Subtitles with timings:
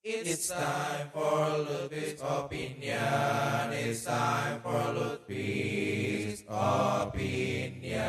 [0.00, 3.68] It's time for Lutfi's opinion.
[3.68, 8.00] It's time for Lutfi's opinion.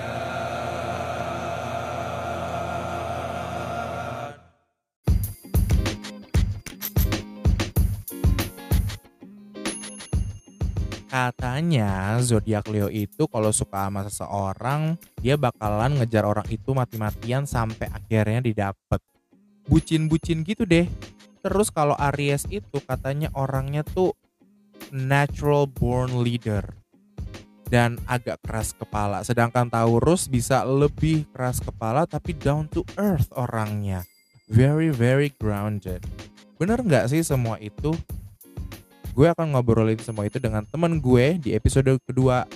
[11.12, 17.92] Katanya zodiak Leo itu kalau suka sama seseorang, dia bakalan ngejar orang itu mati-matian sampai
[17.92, 19.04] akhirnya didapet.
[19.68, 20.88] Bucin-bucin gitu deh.
[21.42, 24.14] Terus kalau Aries itu katanya orangnya tuh
[24.94, 26.62] natural born leader
[27.72, 29.24] dan agak keras kepala.
[29.24, 34.04] Sedangkan Taurus bisa lebih keras kepala tapi down to earth orangnya.
[34.52, 36.04] Very very grounded.
[36.60, 37.96] Bener nggak sih semua itu?
[39.12, 42.48] Gue akan ngobrolin semua itu dengan teman gue di episode kedua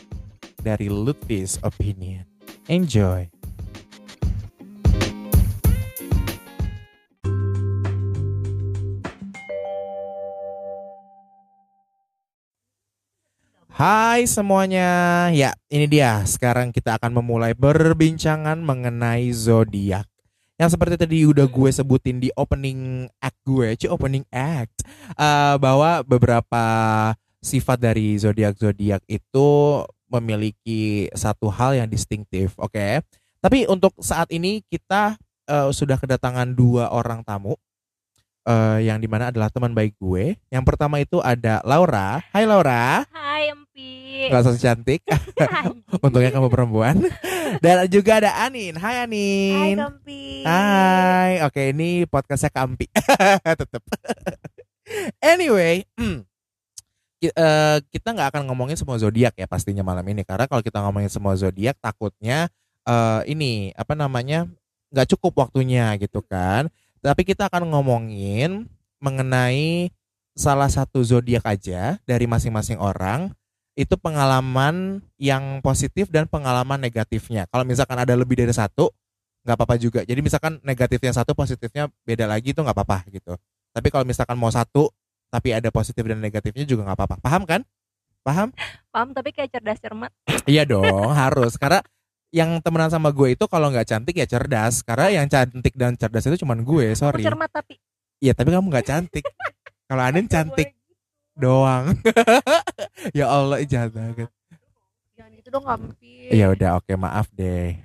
[0.60, 2.24] dari Lutfi's Opinion.
[2.72, 3.35] Enjoy.
[13.76, 15.28] Hai semuanya.
[15.36, 16.24] Ya, ini dia.
[16.24, 20.08] Sekarang kita akan memulai berbincangan mengenai zodiak.
[20.56, 24.80] Yang seperti tadi udah gue sebutin di opening act gue, ci opening act,
[25.20, 26.64] eh, bahwa beberapa
[27.44, 29.50] sifat dari zodiak-zodiak itu
[30.08, 33.04] memiliki satu hal yang distintif, oke?
[33.44, 35.20] Tapi untuk saat ini kita
[35.52, 37.60] eh, sudah kedatangan dua orang tamu,
[38.48, 40.40] eh, yang di mana adalah teman baik gue.
[40.48, 42.24] Yang pertama itu ada Laura.
[42.32, 43.65] Hai Laura, Hai
[44.30, 45.02] Nggak usah cantik.
[46.06, 46.96] Untungnya kamu perempuan.
[47.64, 48.76] Dan juga ada Anin.
[48.76, 49.78] Hai Hai Anin.
[49.80, 50.24] Empi.
[50.46, 52.86] Hai, oke ini podcastnya Kampi,
[53.42, 53.82] tetep.
[55.18, 55.82] anyway,
[57.26, 61.10] eh, kita nggak akan ngomongin semua zodiak ya pastinya malam ini karena kalau kita ngomongin
[61.10, 62.54] semua zodiak takutnya
[62.86, 64.46] eh, ini apa namanya
[64.94, 66.70] nggak cukup waktunya gitu kan.
[67.02, 68.70] Tapi kita akan ngomongin
[69.02, 69.90] mengenai
[70.36, 73.32] salah satu zodiak aja dari masing-masing orang
[73.76, 77.44] itu pengalaman yang positif dan pengalaman negatifnya.
[77.52, 78.88] Kalau misalkan ada lebih dari satu,
[79.44, 80.02] nggak apa-apa juga.
[80.08, 83.36] Jadi misalkan negatifnya satu, positifnya beda lagi itu nggak apa-apa gitu.
[83.76, 84.88] Tapi kalau misalkan mau satu,
[85.28, 87.16] tapi ada positif dan negatifnya juga nggak apa-apa.
[87.20, 87.62] Paham kan?
[88.24, 88.50] Paham?
[88.90, 90.10] Paham tapi kayak cerdas cermat.
[90.48, 91.60] Iya dong, harus.
[91.60, 91.84] Karena
[92.32, 94.82] yang temenan sama gue itu kalau nggak cantik ya cerdas.
[94.88, 97.22] Karena yang cantik dan cerdas itu cuman gue, Aku sorry.
[97.28, 97.76] cermat tapi
[98.24, 99.24] Iya, tapi kamu nggak cantik.
[99.92, 100.74] Kalau Anin cantik
[101.36, 101.92] doang.
[103.18, 104.32] ya Allah, jahat banget.
[105.16, 106.32] Jangan gitu dong Empi.
[106.32, 107.76] Ya udah, oke maaf deh.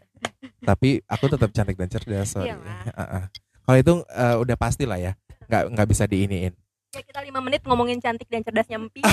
[0.68, 2.52] Tapi aku tetap cantik dan cerdas, sorry.
[2.52, 2.82] Iyalah.
[2.90, 3.24] Heeh.
[3.64, 5.12] Kalau itu eh, udah pasti lah ya,
[5.46, 6.52] nggak nggak bisa diiniin.
[6.90, 9.06] Ya kita lima menit ngomongin cantik dan cerdasnya Empi.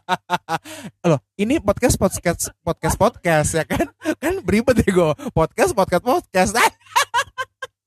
[1.08, 3.92] Loh, ini podcast podcast podcast podcast ya kan?
[4.16, 5.12] Kan beribet ya gue.
[5.36, 6.56] Podcast podcast podcast.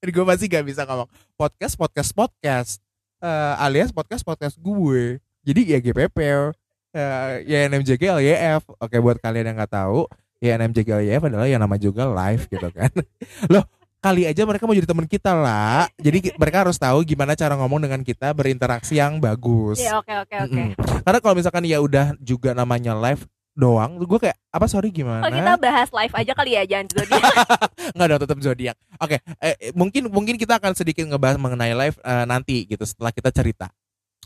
[0.02, 2.91] Jadi gue masih gak bisa ngomong podcast podcast podcast
[3.22, 5.22] Eh, alias podcast podcast gue.
[5.46, 8.66] Jadi ya GPP, eh, ya NMJG LYF.
[8.82, 10.10] Oke buat kalian yang nggak tahu,
[10.42, 12.90] ya NMJG LYF adalah yang nama juga live gitu kan.
[13.54, 13.62] Loh,
[14.02, 15.86] kali aja mereka mau jadi teman kita lah.
[16.02, 19.78] Jadi mereka harus tahu gimana cara ngomong dengan kita berinteraksi yang bagus.
[19.78, 20.64] Iya oke oke oke.
[21.06, 23.22] Karena kalau misalkan ya udah juga namanya live
[23.62, 25.22] doang, gue kayak apa sorry gimana?
[25.22, 27.24] Oh kita bahas live aja kali ya jangan zodiak.
[27.96, 28.78] Nggak dong tetap zodiak.
[28.98, 33.14] Oke, eh, eh, mungkin mungkin kita akan sedikit ngebahas mengenai live eh, nanti gitu setelah
[33.14, 33.70] kita cerita.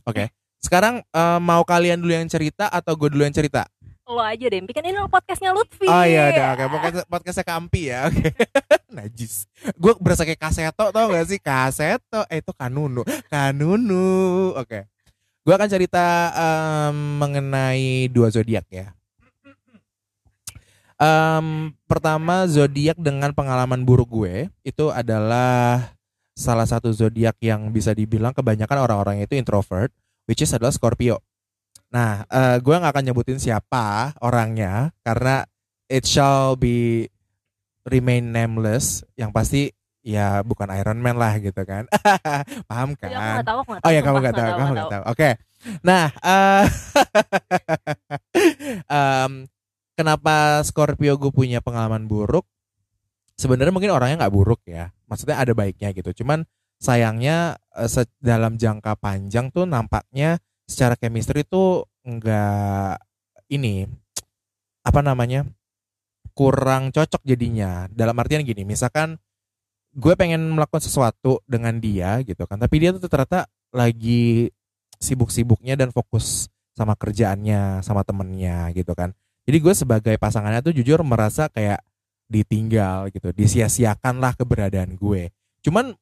[0.07, 0.31] Oke.
[0.63, 3.67] Sekarang eh, mau kalian dulu yang cerita atau gue dulu yang cerita?
[4.05, 5.89] Lo aja deh, kan ini podcastnya Lutfi.
[5.89, 8.29] Oh iya udah oke podcast podcastnya Kampi ya oke
[8.95, 9.43] najis
[9.75, 14.87] gue berasa kayak kaseto tau gak sih kaseto eh itu kanunu kanunu oke
[15.45, 18.94] gue akan cerita em, mengenai dua zodiak ya
[20.95, 25.91] Em, pertama zodiak dengan pengalaman buruk gue itu adalah
[26.31, 29.91] salah satu zodiak yang bisa dibilang kebanyakan orang-orang itu introvert
[30.23, 31.19] which is adalah Scorpio
[31.95, 35.47] Nah, eh, gue nggak akan nyebutin siapa orangnya karena
[35.87, 37.07] it shall be
[37.87, 39.07] remain nameless.
[39.15, 39.61] Yang pasti
[40.03, 41.87] ya bukan Iron Man lah gitu kan.
[42.69, 43.39] Paham aku kan?
[43.39, 43.87] nggak tahu, aku nggak tahu.
[43.87, 45.03] Oh ya kamu nggak tahu, kamu nggak tahu.
[45.07, 45.29] Oke.
[45.81, 46.65] Nah, eh,
[48.99, 49.31] em,
[49.95, 52.45] kenapa Scorpio gue punya pengalaman buruk?
[53.35, 54.91] Sebenarnya mungkin orangnya nggak buruk ya.
[55.07, 56.23] Maksudnya ada baiknya gitu.
[56.23, 56.43] Cuman
[56.79, 62.99] sayangnya eh, dalam jangka panjang tuh nampaknya secara chemistry tuh nggak
[63.53, 63.87] ini
[64.85, 65.47] apa namanya
[66.35, 67.87] kurang cocok jadinya.
[67.89, 69.17] Dalam artian gini, misalkan
[69.95, 74.51] gue pengen melakukan sesuatu dengan dia gitu kan, tapi dia tuh ternyata lagi
[74.99, 79.15] sibuk-sibuknya dan fokus sama kerjaannya, sama temennya gitu kan.
[79.45, 81.81] Jadi gue sebagai pasangannya tuh jujur merasa kayak
[82.25, 85.29] ditinggal gitu, disia-siakan lah keberadaan gue.
[85.61, 85.93] Cuman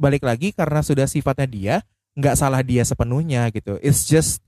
[0.00, 1.74] balik lagi karena sudah sifatnya dia
[2.16, 3.76] nggak salah dia sepenuhnya gitu.
[3.84, 4.40] It's just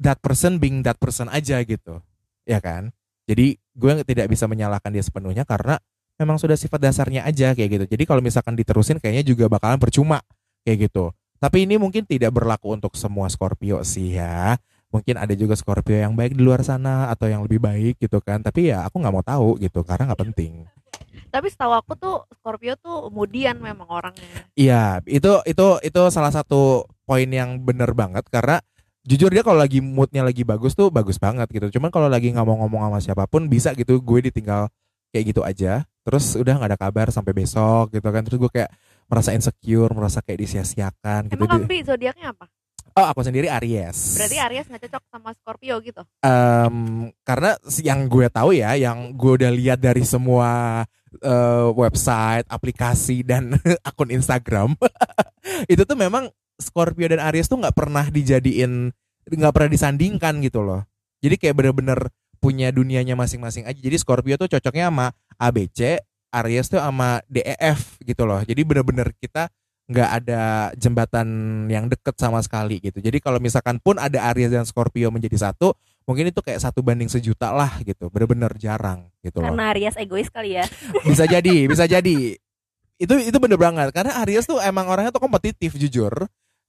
[0.00, 2.00] that person being that person aja gitu
[2.48, 2.92] ya kan?
[3.24, 5.80] Jadi gue tidak bisa menyalahkan dia sepenuhnya karena
[6.20, 7.84] memang sudah sifat dasarnya aja kayak gitu.
[7.96, 10.20] Jadi kalau misalkan diterusin kayaknya juga bakalan percuma
[10.64, 11.12] kayak gitu.
[11.40, 14.56] Tapi ini mungkin tidak berlaku untuk semua Scorpio sih ya
[14.94, 18.38] mungkin ada juga Scorpio yang baik di luar sana atau yang lebih baik gitu kan
[18.46, 20.70] tapi ya aku nggak mau tahu gitu karena nggak penting
[21.34, 24.46] Tapi setahu aku tuh Scorpio tuh kemudian memang orangnya.
[24.54, 28.62] Iya, itu itu itu salah satu poin yang bener banget karena
[29.02, 31.74] jujur dia kalau lagi moodnya lagi bagus tuh bagus banget gitu.
[31.74, 34.70] Cuman kalau lagi nggak mau ngomong sama siapa pun bisa gitu gue ditinggal
[35.10, 35.82] kayak gitu aja.
[36.06, 38.22] Terus udah nggak ada kabar sampai besok gitu kan.
[38.22, 38.70] Terus gue kayak
[39.10, 41.42] merasa insecure, merasa kayak disia-siakan gitu.
[41.42, 42.46] Emang Kampi zodiaknya apa?
[42.94, 44.14] Oh, aku sendiri Aries.
[44.14, 46.02] Berarti Aries nggak cocok sama Scorpio gitu.
[46.22, 50.82] Em, karena yang gue tahu ya, yang gue udah lihat dari semua
[51.18, 53.58] eh, website, aplikasi dan
[53.88, 54.78] akun Instagram,
[55.72, 58.94] itu tuh memang Scorpio dan Aries tuh nggak pernah dijadiin,
[59.26, 60.86] nggak pernah disandingkan gitu loh.
[61.18, 61.98] Jadi kayak bener-bener
[62.38, 63.74] punya dunianya masing-masing aja.
[63.74, 65.10] Jadi Scorpio tuh cocoknya sama
[65.42, 65.98] ABC,
[66.30, 68.38] Aries tuh sama DEF gitu loh.
[68.46, 69.50] Jadi bener-bener kita
[69.84, 71.28] nggak ada jembatan
[71.68, 73.04] yang deket sama sekali gitu.
[73.04, 75.76] Jadi kalau misalkan pun ada Aries dan Scorpio menjadi satu,
[76.08, 78.08] mungkin itu kayak satu banding sejuta lah gitu.
[78.08, 79.52] Bener-bener jarang gitu loh.
[79.52, 80.64] Karena Aries egois kali ya.
[81.08, 82.36] Bisa jadi, bisa jadi.
[82.96, 86.12] Itu itu bener banget karena Aries tuh emang orangnya tuh kompetitif jujur.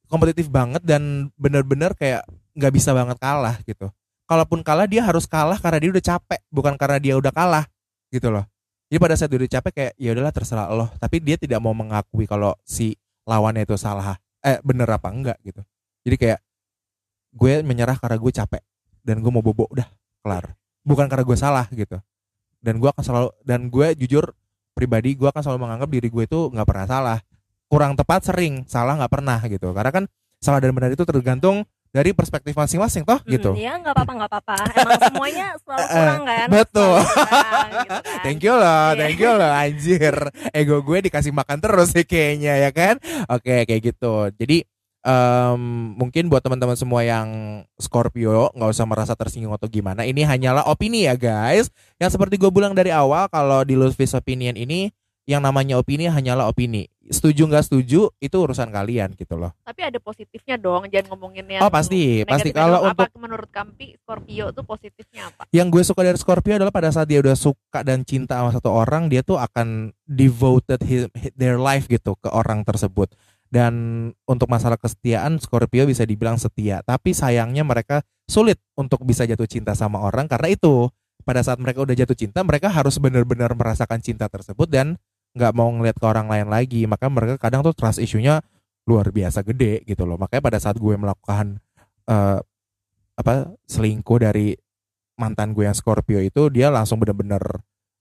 [0.05, 3.89] Kompetitif banget dan bener-bener kayak nggak bisa banget kalah gitu.
[4.25, 7.65] Kalaupun kalah dia harus kalah karena dia udah capek, bukan karena dia udah kalah
[8.13, 8.45] gitu loh.
[8.89, 11.73] Jadi pada saat dia udah capek kayak ya udahlah terserah Allah, tapi dia tidak mau
[11.73, 12.93] mengakui kalau si
[13.25, 15.65] lawannya itu salah eh bener apa enggak gitu.
[16.05, 16.39] Jadi kayak
[17.33, 18.63] gue menyerah karena gue capek
[19.01, 19.89] dan gue mau bobo udah
[20.21, 20.53] kelar.
[20.85, 21.97] Bukan karena gue salah gitu.
[22.61, 24.33] Dan gue akan selalu dan gue jujur
[24.77, 27.19] pribadi gue akan selalu menganggap diri gue itu nggak pernah salah.
[27.65, 29.73] Kurang tepat sering, salah nggak pernah gitu.
[29.73, 30.03] Karena kan
[30.37, 33.55] salah dan benar itu tergantung dari perspektif masing-masing toh gitu.
[33.55, 34.55] Hmm, ya nggak apa-apa nggak apa-apa.
[34.75, 36.47] Emang semuanya selalu kurang kan.
[36.51, 36.95] betul.
[36.99, 38.03] Kurang, gitu kan.
[38.27, 38.99] Thank you loh, Iya.
[38.99, 40.15] thank you loh anjir.
[40.51, 42.99] Ego gue dikasih makan terus sih kayaknya ya kan.
[43.31, 44.27] Oke kayak gitu.
[44.35, 44.67] Jadi
[45.01, 45.61] em,
[45.95, 47.27] mungkin buat teman-teman semua yang
[47.77, 50.03] Scorpio nggak usah merasa tersinggung atau gimana.
[50.03, 51.71] Ini hanyalah opini ya guys.
[51.95, 54.91] Yang seperti gue bilang dari awal kalau di Lutfi's Opinion ini
[55.25, 56.85] yang namanya opini hanyalah opini.
[57.05, 59.53] Setuju nggak setuju itu urusan kalian gitu loh.
[59.61, 62.49] Tapi ada positifnya dong, jangan ngomongin yang Oh, pasti, pasti.
[62.49, 65.45] Kalau apa menurut Kampi Scorpio tuh positifnya apa?
[65.53, 68.73] Yang gue suka dari Scorpio adalah pada saat dia udah suka dan cinta sama satu
[68.73, 71.05] orang, dia tuh akan devoted his,
[71.37, 73.13] their life gitu ke orang tersebut.
[73.49, 73.73] Dan
[74.25, 76.81] untuk masalah kesetiaan, Scorpio bisa dibilang setia.
[76.81, 80.89] Tapi sayangnya mereka sulit untuk bisa jatuh cinta sama orang karena itu
[81.25, 84.97] pada saat mereka udah jatuh cinta, mereka harus benar-benar merasakan cinta tersebut dan
[85.35, 86.87] nggak mau ngeliat ke orang lain lagi.
[86.87, 88.41] Maka mereka kadang tuh trust issue-nya
[88.87, 90.15] luar biasa gede gitu loh.
[90.15, 91.59] Makanya pada saat gue melakukan
[92.07, 92.39] eh,
[93.15, 93.33] apa
[93.67, 94.55] selingkuh dari
[95.15, 97.41] mantan gue yang Scorpio itu dia langsung bener-bener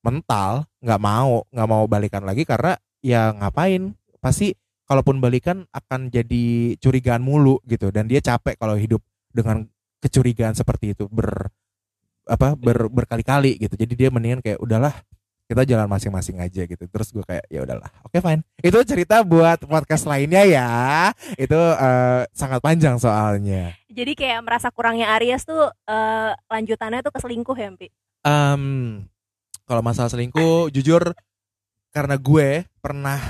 [0.02, 4.52] mental nggak mau nggak mau balikan lagi karena ya ngapain pasti
[4.84, 9.00] kalaupun balikan akan jadi curigaan mulu gitu dan dia capek kalau hidup
[9.32, 9.64] dengan
[10.04, 11.48] kecurigaan seperti itu ber
[12.28, 14.92] apa ber, berkali-kali gitu jadi dia mendingan kayak udahlah
[15.44, 16.84] kita jalan masing-masing aja gitu.
[16.88, 18.42] Terus gue kayak ya udahlah oke fine.
[18.64, 20.70] Itu cerita buat podcast lainnya ya.
[21.36, 23.76] Itu eh, sangat panjang soalnya.
[23.92, 27.88] Jadi kayak merasa kurangnya Aries tuh eh, lanjutannya tuh keselingkuh ya, Mpi.
[28.24, 28.64] Em,
[29.68, 31.12] kalau masalah selingkuh, jujur
[31.92, 33.20] karena gue pernah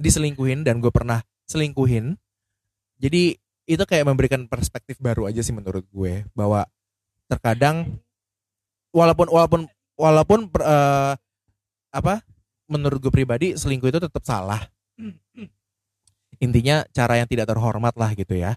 [0.00, 2.18] diselingkuhin dan gue pernah selingkuhin,
[3.00, 6.64] jadi itu kayak memberikan perspektif baru aja sih menurut gue bahwa
[7.26, 7.98] terkadang
[8.94, 9.60] walaupun walaupun
[9.96, 11.12] walaupun eh,
[11.96, 12.14] apa
[12.68, 14.60] menurut gue pribadi selingkuh itu tetap salah.
[16.36, 18.54] Intinya cara yang tidak terhormat lah gitu ya.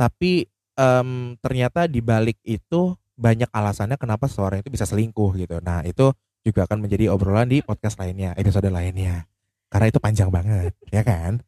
[0.00, 0.48] Tapi
[0.80, 5.60] em, ternyata di balik itu banyak alasannya kenapa seorang itu bisa selingkuh gitu.
[5.60, 6.08] Nah, itu
[6.40, 9.28] juga akan menjadi obrolan di podcast lainnya, episode lainnya.
[9.68, 11.38] Karena itu panjang banget, ya kan?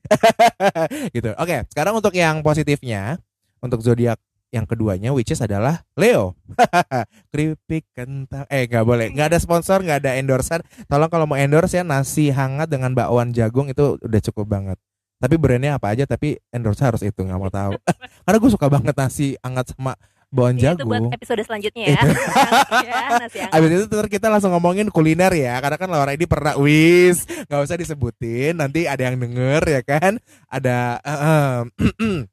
[1.17, 1.33] gitu.
[1.41, 3.19] Oke, sekarang untuk yang positifnya,
[3.65, 4.21] untuk zodiak
[4.53, 6.37] yang keduanya which is adalah Leo.
[7.33, 8.45] Keripik kentang.
[8.53, 9.09] Eh, nggak boleh.
[9.11, 10.61] nggak ada sponsor, nggak ada endorsean.
[10.87, 14.77] Tolong kalau mau endorse ya nasi hangat dengan bakwan jagung itu udah cukup banget.
[15.17, 17.73] Tapi brandnya apa aja tapi endorse harus itu nggak mau tahu.
[18.29, 19.97] Karena gue suka banget nasi hangat sama
[20.33, 21.13] bakwan Jadi itu buat jagung.
[21.13, 22.03] episode selanjutnya ya.
[22.89, 23.57] ya, nasi hangat.
[23.57, 27.77] Abis itu kita langsung ngomongin kuliner ya Karena kan Laura ini pernah wis nggak usah
[27.77, 30.17] disebutin Nanti ada yang denger ya kan
[30.49, 31.65] Ada ehem.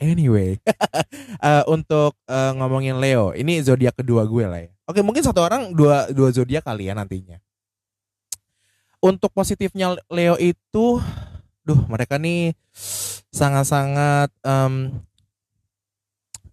[0.00, 0.56] Anyway
[1.48, 4.72] eh, Untuk eh, ngomongin Leo Ini zodiak kedua gue lah ya.
[4.90, 7.38] Oke mungkin satu orang dua, dua zodiak kali ya nantinya.
[8.98, 10.98] Untuk positifnya Leo itu
[11.62, 12.58] duh mereka nih
[13.30, 14.90] sangat-sangat em,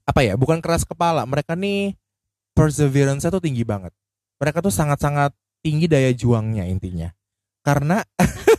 [0.05, 1.25] apa ya bukan keras kepala.
[1.25, 1.97] Mereka nih
[2.53, 3.89] perseverance tuh tinggi banget.
[4.37, 5.33] Mereka tuh sangat-sangat
[5.65, 7.09] tinggi daya juangnya intinya.
[7.65, 8.05] Karena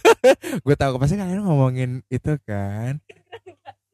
[0.66, 2.98] gue tahu pasti kalian ngomongin itu kan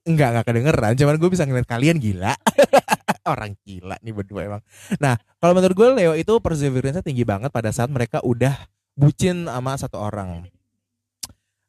[0.05, 2.35] enggak enggak kedengeran cuman gue bisa ngeliat kalian gila.
[3.33, 4.63] Orang gila nih berdua emang.
[5.01, 8.53] Nah kalau menurut gue Leo itu perseverance tinggi banget pada saat mereka udah
[8.95, 10.45] bucin sama satu orang.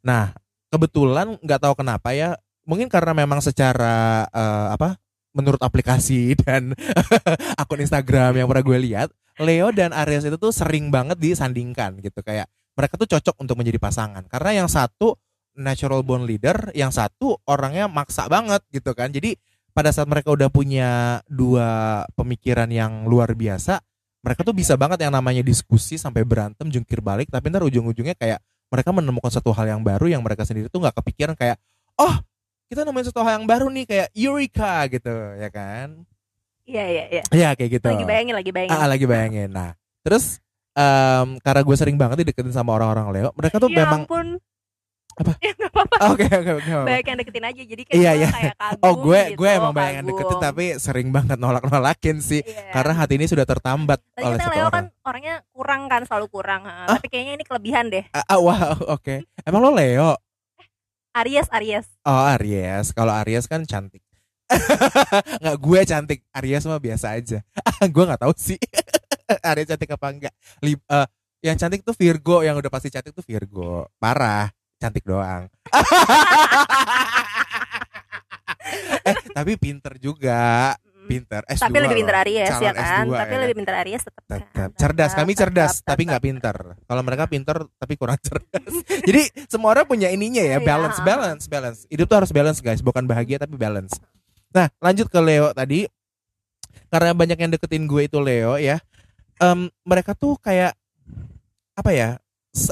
[0.04, 0.36] Nah
[0.68, 2.36] kebetulan nggak tahu kenapa ya
[2.68, 5.00] mungkin karena memang secara eh, apa
[5.32, 6.76] menurut aplikasi dan
[7.62, 12.24] akun Instagram yang pernah gue lihat Leo dan Aries itu tuh sering banget disandingkan gitu.
[12.24, 14.24] Kayak mereka tuh cocok untuk menjadi pasangan.
[14.32, 15.20] Karena yang satu
[15.56, 19.36] natural born leader yang satu orangnya maksa banget gitu kan jadi
[19.76, 23.80] pada saat mereka udah punya dua pemikiran yang luar biasa
[24.24, 28.40] mereka tuh bisa banget yang namanya diskusi sampai berantem jungkir balik tapi ntar ujung-ujungnya kayak
[28.72, 31.60] mereka menemukan satu hal yang baru yang mereka sendiri tuh nggak kepikiran kayak
[32.00, 32.16] oh
[32.66, 36.04] kita nemuin satu hal yang baru nih kayak Eureka gitu ya kan
[36.66, 37.24] Iya iya iya.
[37.30, 38.74] ya kayak gitu Lagi bayangin lagi bayangin.
[38.74, 40.42] Ah, lagi bayangin nah terus
[40.74, 44.28] em, karena gue sering banget dideketin sama orang-orang Leo mereka tuh ya memang ampun.
[45.16, 45.32] Apa?
[45.44, 45.96] Ya nggak apa-apa.
[46.12, 48.30] oke oke oke Banyak yang deketin aja jadi kayak Iya, iya.
[48.30, 52.42] kayak kagum oh gue gitu, gue emang banyak yang deketin tapi sering banget nolak-nolakin sih
[52.42, 52.72] Iya.
[52.72, 56.28] karena hati ini sudah tertambat Tadi oleh kita Leo orang kan orangnya kurang kan selalu
[56.28, 56.62] kurang.
[56.66, 56.88] Ah.
[56.90, 58.04] Tapi kayaknya ini kelebihan deh.
[58.10, 58.60] Ah, ah, wah
[58.96, 60.20] oke emang lo Leo
[61.16, 61.88] Aries Aries.
[62.04, 64.04] Oh Aries, kalau Aries kan cantik.
[65.40, 67.40] nggak gue cantik, Aries mah biasa aja.
[67.82, 68.60] gue nggak tahu sih
[69.42, 70.34] Aries cantik apa enggak.
[70.60, 71.08] Li- eh,
[71.42, 73.88] yang cantik tuh Virgo, yang udah pasti cantik tuh Virgo.
[73.96, 74.52] Parah,
[74.86, 75.50] cantik doang.
[79.10, 81.42] eh tapi pinter juga, pinter.
[81.46, 82.22] S2 Tapi lebih pintar loh.
[82.26, 83.06] Aries ya kan.
[83.06, 83.60] S2 tapi ya lebih kan?
[83.62, 84.24] pintar Aries tetap.
[84.26, 84.40] kan.
[84.42, 85.12] Tetap cerdas.
[85.14, 86.56] Kami cerdas, tetap, tapi nggak pinter.
[86.80, 88.74] Kalau mereka pinter, tapi kurang cerdas.
[89.10, 90.66] Jadi semua orang punya ininya ya, Iya.
[90.66, 91.80] balance, balance, balance.
[91.90, 93.98] Hidup tuh harus balance guys, bukan bahagia tapi balance.
[94.54, 95.86] Nah, lanjut ke Leo tadi.
[96.86, 98.80] Karena banyak yang deketin gue itu Leo ya.
[99.38, 100.72] Em, mereka tuh kayak
[101.76, 102.10] apa ya?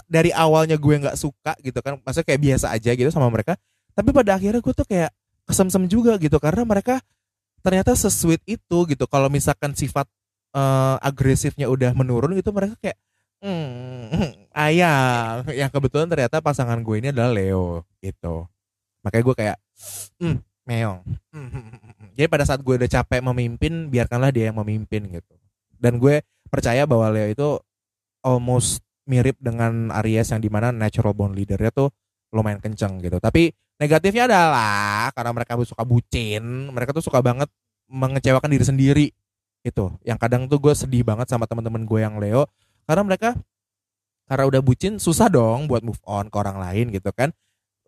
[0.08, 3.60] Dari awalnya gue nggak suka gitu kan, maksudnya kayak biasa aja gitu sama mereka.
[3.94, 5.12] Tapi pada akhirnya gue tuh kayak
[5.44, 7.04] kesem-sem juga gitu karena mereka
[7.60, 9.06] ternyata sesuit itu gitu.
[9.12, 10.08] Kalau misalkan sifat
[10.56, 12.98] eh, agresifnya udah menurun gitu mereka kayak
[13.44, 18.48] hmm, ayang yang kebetulan ternyata pasangan gue ini adalah Leo gitu
[19.04, 19.58] makanya gue kayak
[20.24, 21.00] hmm, meong
[22.16, 25.36] jadi pada saat gue udah capek memimpin biarkanlah dia yang memimpin gitu
[25.76, 27.50] dan gue percaya bahwa Leo itu
[28.24, 31.90] almost mirip dengan Aries yang di mana natural born leadernya tuh
[32.34, 33.20] lumayan kenceng gitu.
[33.20, 37.50] Tapi negatifnya adalah karena mereka suka bucin mereka tuh suka banget
[37.90, 39.06] mengecewakan diri sendiri
[39.64, 42.48] itu yang kadang tuh gue sedih banget sama teman-teman gue yang Leo
[42.84, 43.30] karena mereka
[44.28, 47.32] karena udah bucin susah dong buat move on ke orang lain gitu kan.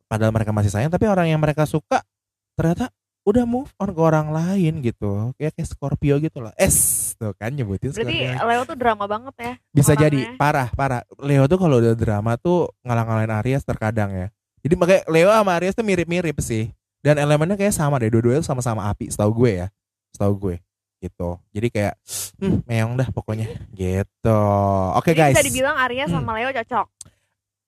[0.05, 2.05] Padahal mereka masih sayang tapi orang yang mereka suka
[2.53, 2.93] ternyata
[3.25, 5.33] udah move on ke orang lain gitu.
[5.35, 6.53] Kayak kayak Scorpio gitu loh.
[6.55, 8.45] Es tuh kan nyebutin Berarti Scorpio.
[8.45, 9.53] Leo tuh drama banget ya.
[9.73, 10.03] bisa orangnya.
[10.07, 10.19] jadi.
[10.37, 11.01] parah parah.
[11.17, 14.27] Leo tuh kalau udah drama tuh ngalang-ngalain Aries terkadang ya.
[14.61, 16.69] Jadi makanya Leo sama Aries tuh mirip-mirip sih.
[17.01, 18.09] Dan elemennya kayak sama deh.
[18.13, 19.67] Dua-duanya sama-sama api setahu gue ya.
[20.13, 20.55] Setahu gue
[21.01, 21.37] gitu.
[21.53, 21.93] Jadi kayak
[22.41, 23.45] hmm, meong dah pokoknya.
[23.73, 24.41] Gitu.
[24.97, 25.35] Oke Jadi guys.
[25.37, 26.21] Bisa dibilang Aries Hmm.
[26.21, 26.85] sama Leo cocok.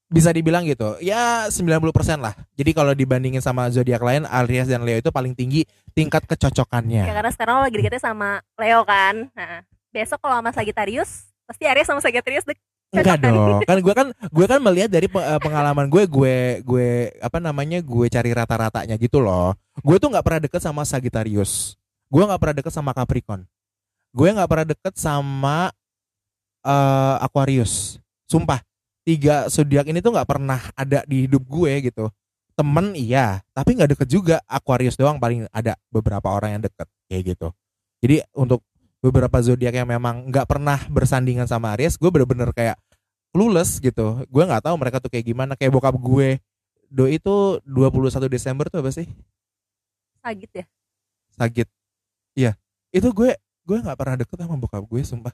[0.07, 1.83] Bisa dibilang gitu ya 90%
[2.23, 6.35] lah jadi kalau dibandingin sama zodiak lain Aries dan Leo itu paling tinggi tingkat Ya,
[6.35, 9.29] kecocokannya karena sekarang lo lagi deketnya sama Leo kan.
[9.33, 13.35] Nah, besok kalau sama Sagittarius pasti Aries sama Sagittarius dek Enggak kan?
[13.35, 17.83] dong, kan gue kan gue kan melihat dari eh, pengalaman gue, gue gue apa namanya
[17.83, 19.51] gue cari rata-ratanya gitu loh.
[19.83, 21.75] Gue tuh nggak pernah deket sama Sagittarius,
[22.07, 23.43] gue nggak pernah deket sama Capricorn,
[24.15, 25.75] gue nggak pernah deket sama
[26.63, 27.99] eh, Aquarius.
[28.23, 28.63] Sumpah,
[29.07, 32.11] tiga zodiak ini tuh nggak pernah ada di hidup gue gitu.
[32.59, 34.43] Temen iya, tapi nggak deket juga.
[34.43, 37.47] Aquarius doang paling ada beberapa orang yang deket kayak gitu.
[38.03, 38.67] Jadi untuk
[38.99, 42.75] beberapa zodiak yang memang nggak pernah bersandingan sama Aries, gue bener-bener kayak
[43.31, 44.27] clueless gitu.
[44.27, 45.55] Gue nggak tahu mereka tuh kayak gimana.
[45.55, 46.43] Kayak bokap gue,
[46.91, 49.07] do itu 21 Desember tuh apa sih?
[50.19, 50.65] Sagit ya.
[51.31, 51.69] Sagit.
[52.35, 52.51] Iya,
[52.91, 55.31] itu gue gue nggak pernah deket sama bokap gue, sumpah.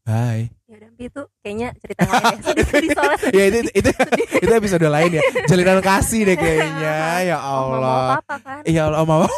[0.00, 0.48] Bye.
[0.66, 2.52] Ya udah itu kayaknya cerita lain ya.
[2.96, 3.36] Soalnya sedih.
[3.36, 3.90] ya itu itu
[4.40, 5.22] itu episode lain ya.
[5.46, 6.94] Jalinan kasih deh kayaknya.
[7.30, 8.18] Ya Mau mau Allah.
[8.24, 8.62] apa kan?
[8.64, 9.28] Ya Allah mau.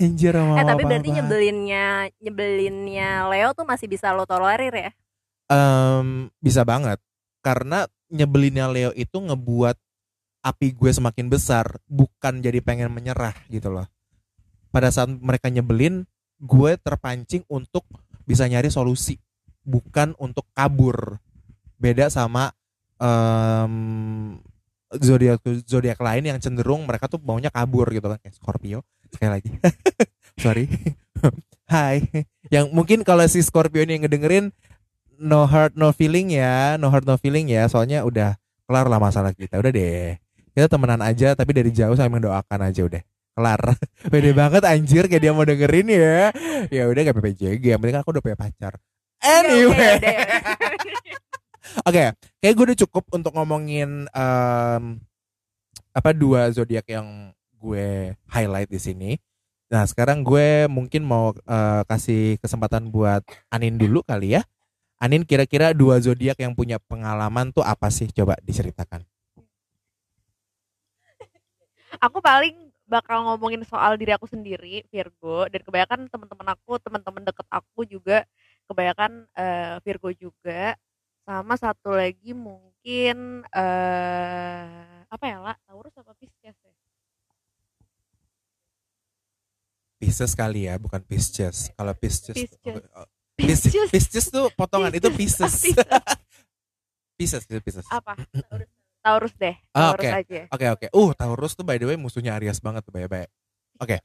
[0.00, 1.16] Anjir mau Eh tapi berarti apa-apa.
[1.20, 1.84] nyebelinnya
[2.16, 4.90] nyebelinnya Leo tuh masih bisa lo tolerir ya?
[5.50, 6.96] Em, bisa banget
[7.44, 9.76] karena nyebelinnya Leo itu ngebuat
[10.40, 13.84] api gue semakin besar bukan jadi pengen menyerah gitu loh
[14.72, 16.08] pada saat mereka nyebelin
[16.40, 17.84] gue terpancing untuk
[18.30, 19.18] bisa nyari solusi
[19.66, 21.18] bukan untuk kabur.
[21.74, 22.54] Beda sama
[23.00, 24.38] em
[24.94, 29.50] zodiak zodiak lain yang cenderung mereka tuh maunya kabur gitu kan kayak Scorpio sekali lagi.
[30.42, 30.70] Sorry.
[31.72, 32.06] Hai.
[32.54, 34.54] Yang mungkin kalau si Scorpio ini yang ngedengerin
[35.18, 38.38] no heart no feeling ya no heart no feeling ya soalnya udah
[38.70, 39.58] kelar lah masalah kita.
[39.58, 40.14] Udah deh.
[40.54, 43.02] Kita temenan aja tapi dari jauh saya mendoakan aja udah
[43.34, 43.62] kelar
[44.12, 46.34] beda banget anjir kayak dia mau dengerin ya
[46.68, 48.74] ya udah gak PPJG yang penting aku udah punya pacar
[49.20, 50.16] anyway Ya udah, ya udah.
[51.86, 52.02] Oke,
[52.42, 54.84] kayak gue udah cukup untuk ngomongin em,
[55.94, 57.30] apa dua zodiak yang
[57.62, 59.10] gue highlight di sini.
[59.70, 63.22] Nah, sekarang gue mungkin mau eh, kasih kesempatan buat
[63.54, 64.42] Anin dulu kali ya.
[64.98, 68.10] Anin kira-kira dua zodiak yang punya pengalaman tuh apa sih?
[68.10, 69.06] Coba diceritakan.
[72.00, 77.46] aku paling bakal ngomongin soal diri aku sendiri Virgo dan kebanyakan teman-teman aku teman-teman deket
[77.46, 78.26] aku juga
[78.66, 80.74] kebanyakan eh, Virgo juga
[81.22, 86.74] sama satu lagi mungkin eh apa ya lah Taurus apa Pisces ya
[90.00, 91.68] Pisces kali ya, bukan Pisces.
[91.76, 92.56] Kalau Pisces, Pisces.
[92.96, 93.04] oh,
[93.36, 95.60] Pisces, Pisces tuh potongan itu Pisces.
[95.60, 95.76] Pisces.
[97.20, 97.84] Pisces, Pisces.
[97.92, 100.08] apa Taurus deh Ah, Taurus oke.
[100.12, 100.86] aja Oke oke.
[100.92, 103.28] Uh, Taurus tuh by the way musuhnya Aries banget tuh baik-baik.
[103.80, 103.96] Oke.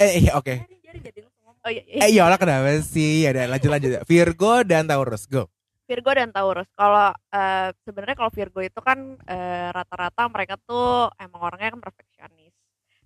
[0.00, 0.54] Eh iya oke.
[0.58, 1.54] Ngomong.
[1.62, 2.00] oh iya, iya.
[2.02, 3.22] Eh iya lah kenapa sih?
[3.22, 3.90] Ya udah lanjut lanjut.
[4.08, 5.46] Virgo dan Taurus go.
[5.86, 6.66] Virgo dan Taurus.
[6.74, 12.54] Kalau eh, sebenarnya kalau Virgo itu kan eh, rata-rata mereka tuh emang orangnya kan perfeksionis.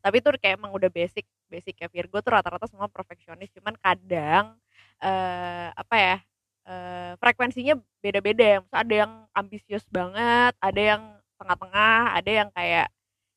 [0.04, 3.48] Tapi itu kayak emang udah basic, basic ya Virgo tuh rata-rata semua perfeksionis.
[3.52, 4.56] Cuman kadang
[5.00, 6.16] eh apa ya?
[6.64, 8.60] eh, frekuensinya beda-beda.
[8.60, 11.02] Maksudnya ada yang ambisius banget, ada yang
[11.38, 12.88] tengah-tengah, ada yang kayak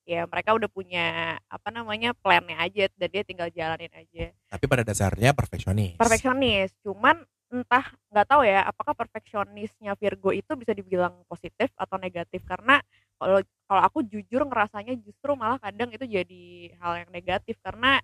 [0.08, 4.88] ya mereka udah punya apa namanya plannya aja dan dia tinggal jalanin aja Tapi pada
[4.88, 6.00] dasarnya perfeksionis.
[6.00, 12.39] perfeksionis cuman entah nggak tahu ya apakah perfeksionisnya Virgo itu bisa dibilang positif atau negatif
[12.48, 12.80] karena
[13.20, 16.44] kalau kalau aku jujur ngerasanya justru malah kadang itu jadi
[16.79, 18.00] hal yang negatif karena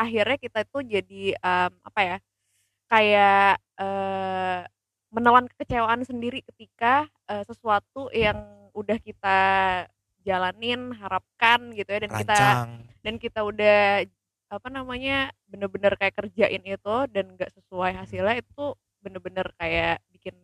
[0.00, 2.16] akhirnya kita itu jadi em, apa ya
[2.88, 4.60] kayak eh,
[5.12, 9.38] menelan kekecewaan sendiri ketika eh, sesuatu yang udah kita
[10.24, 12.70] jalanin harapkan gitu ya dan kita Rancang.
[13.04, 14.02] dan kita udah
[14.50, 18.64] apa namanya bener-bener kayak kerjain itu dan nggak sesuai hasilnya itu
[19.04, 20.34] bener-bener kayak bikin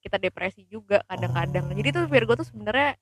[0.00, 2.96] kita depresi juga kadang-kadang jadi tuh Virgo tuh sebenarnya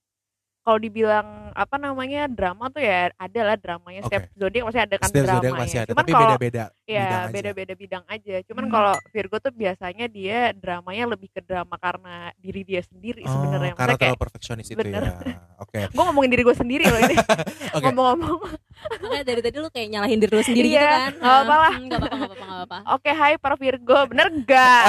[0.69, 1.27] kalau dibilang
[1.57, 5.57] apa namanya drama tuh ya ada lah dramanya setiap zodiak masih ada kan Setiap drama
[5.59, 6.65] masih ada, cuman tapi kalau beda-beda.
[6.69, 8.73] bidang ya beda-beda bidang aja cuman Hmm.
[8.75, 13.73] kalau Virgo tuh biasanya dia dramanya lebih ke drama karena diri dia sendiri Oh, sebenarnya
[13.73, 15.03] karena terlalu perfeksionis itu Bener.
[15.03, 15.41] ya.
[15.59, 15.81] Oke.
[15.97, 17.17] gue ngomongin diri gue sendiri loh ini
[17.83, 18.39] ngomong-ngomong
[18.79, 21.12] Makanya dari tadi lu kayak nyalahin diri lu sendiri gitu Iya, kan.
[21.14, 21.73] nggak apa-apa lah.
[21.73, 22.79] Hmm, nggak apa-apa, nggak apa-apa, nggak apa-apa.
[22.91, 24.83] oke hai para Virgo bener gak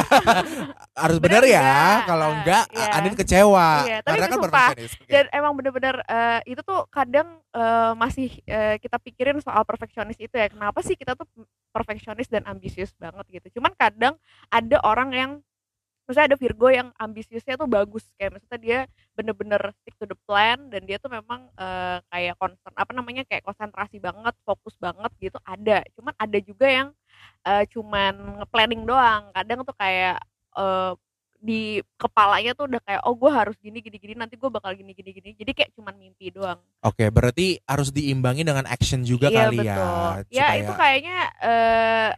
[1.01, 1.71] Harus Bener benar ya.
[2.05, 2.87] Kalau Ah, enggak iya.
[2.93, 3.69] Anin kecewa.
[3.81, 4.49] Iya, tapi karena kan sumpah.
[4.69, 4.91] perfeksionis.
[4.95, 5.09] Oke.
[5.09, 10.31] dan emang bener-bener eh, itu tuh kadang eh, masih eh, kita pikirin soal perfeksionis itu
[10.31, 11.25] ya kenapa sih kita tuh
[11.69, 14.13] perfeksionis dan ambisius banget gitu cuman kadang
[14.47, 15.31] ada orang yang
[16.09, 18.01] misalnya ada Virgo yang ambisiusnya tuh bagus.
[18.17, 18.79] Kayak maksudnya dia
[19.13, 23.45] bener-bener stick to the plan dan dia tuh memang eh, kayak concern apa namanya kayak
[23.45, 25.85] konsentrasi banget fokus banget gitu ada.
[25.93, 26.87] Cuman ada juga yang
[27.45, 29.29] eh, cuman nge-planning doang.
[29.37, 30.17] Kadang tuh kayak
[30.57, 30.93] eh,
[31.39, 34.97] di kepalanya tuh udah kayak oh gue harus gini gini gini nanti gue bakal gini
[34.97, 35.29] gini gini.
[35.37, 36.59] Jadi kayak cuman mimpi doang.
[36.81, 39.69] Oke, berarti harus diimbangi dengan action juga iya kali betul.
[39.69, 39.77] ya.
[39.77, 42.11] ya supaya- itu kayaknya eh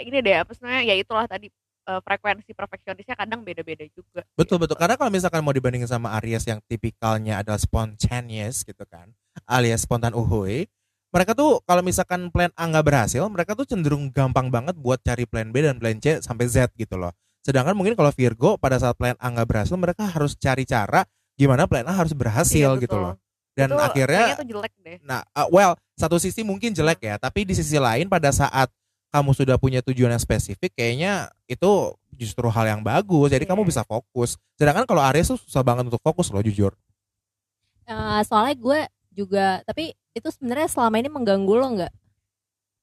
[0.00, 1.52] ini deh apa sebenarnya ya itulah tadi
[1.84, 4.62] eh, frekuensi perfeksionisnya kadang beda-beda juga Betul gitu.
[4.68, 9.12] betul karena kalau misalkan mau dibandingin sama Aries yang tipikalnya adalah spontaneous gitu kan
[9.48, 10.66] alias spontan uhuy
[11.14, 15.30] mereka tuh kalau misalkan plan A nggak berhasil mereka tuh cenderung gampang banget buat cari
[15.30, 17.14] plan B dan plan C sampai Z gitu loh.
[17.46, 21.06] Sedangkan mungkin kalau Virgo pada saat plan A nggak berhasil mereka harus cari cara
[21.38, 23.14] gimana plan A harus berhasil Iya, gitu loh.
[23.54, 24.98] dan Itu akhirnya tuh jelek deh.
[25.06, 28.66] Nah, uh, well, satu sisi mungkin jelek ya, tapi di sisi lain pada saat
[29.14, 33.30] kamu sudah punya tujuan yang spesifik, kayaknya itu justru hal yang bagus.
[33.30, 33.50] Jadi Iya.
[33.54, 34.34] kamu bisa fokus.
[34.58, 36.74] Sedangkan kalau Aries tuh susah banget untuk fokus loh, jujur.
[37.86, 38.80] Eh, soalnya gue
[39.14, 41.94] juga, tapi itu sebenarnya selama ini mengganggu lo nggak?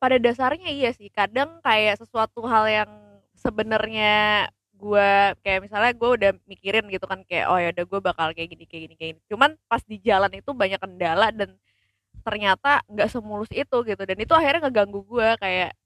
[0.02, 2.91] pada dasarnya iya sih kadang kayak sesuatu hal yang
[3.38, 5.10] sebenarnya gue
[5.46, 8.65] kayak misalnya gue udah mikirin gitu kan kayak oh ya udah gue bakal kayak gini
[8.65, 11.54] kayak gini kayak gini cuman pas di jalan itu banyak kendala dan
[12.26, 15.78] ternyata nggak semulus itu gitu dan itu akhirnya ngeganggu gue kayak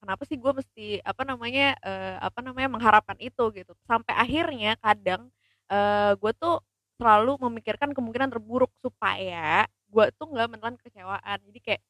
[0.00, 3.76] kenapa sih gue mesti apa namanya eh, apa namanya mengharapkan itu gitu.
[3.84, 5.28] Sampai akhirnya kadang
[5.68, 6.64] eh, gue tuh
[6.96, 11.38] selalu memikirkan kemungkinan terburuk supaya gue tuh nggak menelan kekecewaan.
[11.44, 11.82] Jadi kayak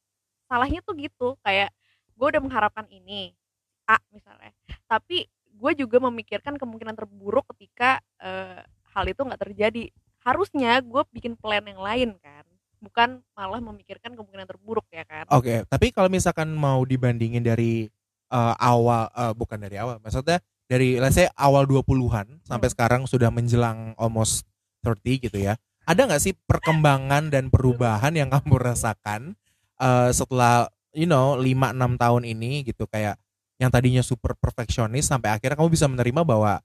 [0.51, 1.71] salahnya tuh gitu kayak
[2.19, 3.31] gue udah mengharapkan ini
[3.87, 4.51] A misalnya.
[4.85, 9.87] Tapi gue juga memikirkan kemungkinan terburuk ketika eh, hal itu nggak terjadi.
[10.21, 12.45] Harusnya gue bikin plan yang lain kan
[12.81, 15.29] bukan malah memikirkan kemungkinan terburuk ya kan?
[15.29, 17.85] Oke, tapi kalau misalkan mau dibandingin dari
[18.31, 22.75] eh, awal eh, bukan dari awal, maksudnya dari let's say awal 20-an sampai Hmm.
[22.79, 24.47] sekarang sudah menjelang almost
[24.81, 25.59] 30 gitu ya.
[25.83, 29.35] Ada nggak sih perkembangan dan perubahan yang kamu rasakan
[29.77, 33.19] eh, setelah you know 5 6 tahun ini gitu kayak
[33.59, 36.57] yang tadinya super perfeksionis sampai akhirnya kamu bisa menerima bahwa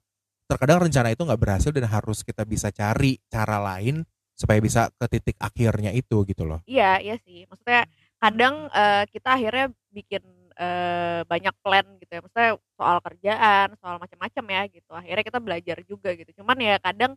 [0.47, 4.01] terkadang rencana itu nggak berhasil dan harus kita bisa cari cara lain
[4.33, 6.61] supaya bisa ke titik akhirnya itu gitu loh.
[6.65, 7.85] iya iya sih maksudnya
[8.17, 10.21] kadang eh, kita akhirnya bikin
[10.59, 12.21] eh, banyak plan gitu ya.
[12.25, 14.91] Maksudnya soal kerjaan soal macam-macam ya gitu.
[14.93, 16.31] Akhirnya kita belajar juga gitu.
[16.43, 17.13] Cuman ya kadang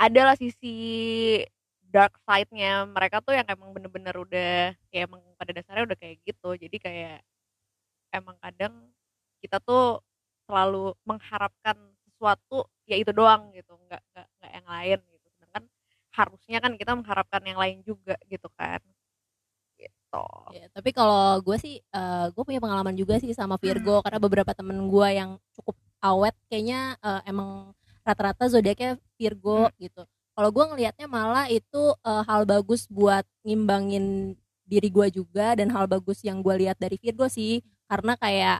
[0.00, 0.74] adalah sisi
[1.92, 6.48] dark side-nya mereka tuh yang emang bener-bener udah ya emang pada dasarnya udah kayak gitu.
[6.56, 7.16] Jadi kayak
[8.14, 8.74] emang kadang
[9.42, 10.00] kita tuh
[10.48, 11.76] selalu mengharapkan
[12.08, 13.74] sesuatu ya itu doang gitu.
[13.88, 15.28] Nggak nggak nggak yang lain gitu.
[15.38, 15.64] Sedangkan
[16.16, 18.80] harusnya kan kita mengharapkan yang lain juga gitu kan
[20.12, 21.80] gitu Ya, tapi kalau gue sih,
[22.36, 25.72] gue punya pengalaman juga sih sama Virgo karena beberapa temen gue yang cukup
[26.02, 27.72] awet kayaknya eh, emang
[28.02, 30.02] rata-rata zodiaknya Virgo gitu.
[30.32, 35.86] Kalau gue ngelihatnya malah itu eh, hal bagus buat ngimbangin diri gue juga dan hal
[35.86, 38.58] bagus yang gue lihat dari Virgo sih karena kayak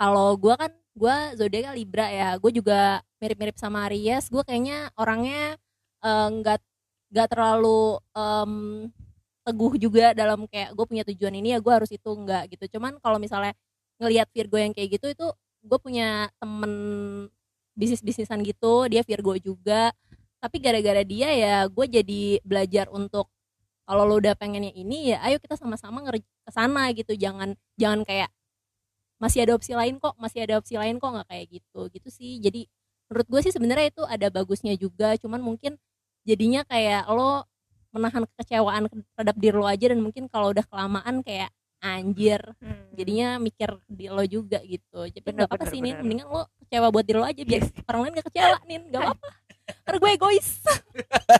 [0.00, 4.30] kalau gue kan gue zodiaknya Libra ya, gue juga mirip-mirip sama Aries.
[4.32, 5.58] Gue kayaknya orangnya
[6.06, 6.58] eh, nggak
[7.10, 8.52] nggak terlalu em,
[9.50, 12.10] teguh juga dalam kayak gue punya tujuan ini ya gue harus itu.
[12.14, 12.78] Enggak gitu.
[12.78, 13.52] Cuman kalau misalnya
[13.98, 15.26] ngelihat Virgo yang kayak gitu itu
[15.66, 16.72] gue punya temen
[17.74, 19.90] bisnis bisnisan gitu dia Virgo juga.
[20.40, 23.28] Tapi gara-gara dia ya gue jadi belajar untuk
[23.84, 26.22] kalau lo udah pengennya ini ya ayo kita sama-sama ke
[26.54, 27.12] sana gitu.
[27.18, 28.30] Jangan jangan kayak
[29.20, 31.10] masih ada opsi lain kok masih ada opsi lain kok.
[31.10, 32.38] Nggak kayak gitu gitu sih.
[32.38, 32.70] Jadi
[33.10, 35.18] menurut gue sih sebenarnya itu ada bagusnya juga.
[35.18, 35.74] Cuman mungkin
[36.24, 37.49] jadinya kayak lo
[37.90, 41.50] menahan kekecewaan terhadap diri lo aja dan mungkin kalau udah kelamaan kayak
[41.80, 42.92] anjir Hmm.
[42.92, 45.00] jadinya mikir di lo juga gitu.
[45.02, 45.96] Jadi Bener, nggak apa-apa sih nin?
[45.96, 47.72] mendingan lo kecewa buat diri lo aja biar Yes.
[47.84, 48.82] orang lain gak kecewa nin.
[48.88, 49.28] Gak apa-apa.
[49.80, 50.48] Karena gue egois.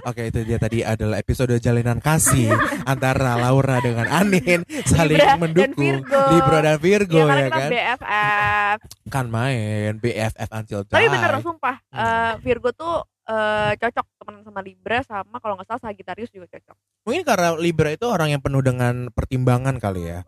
[0.00, 2.50] Oke itu dia tadi adalah episode jalinan kasih
[2.84, 5.82] antara Laura dengan Anin saling Libra dan mendukung.
[5.82, 6.20] Virgo.
[6.30, 7.70] Libra dan Virgo ya ya, kita kan?
[7.70, 14.46] BFF kan main BFF until die tapi bener sumpah eh, Virgo tuh eh, cocok temenan
[14.46, 16.76] sama Libra sama kalau nggak salah Sagittarius juga cocok.
[17.04, 20.20] Mungkin karena Libra itu orang yang penuh dengan pertimbangan kali ya.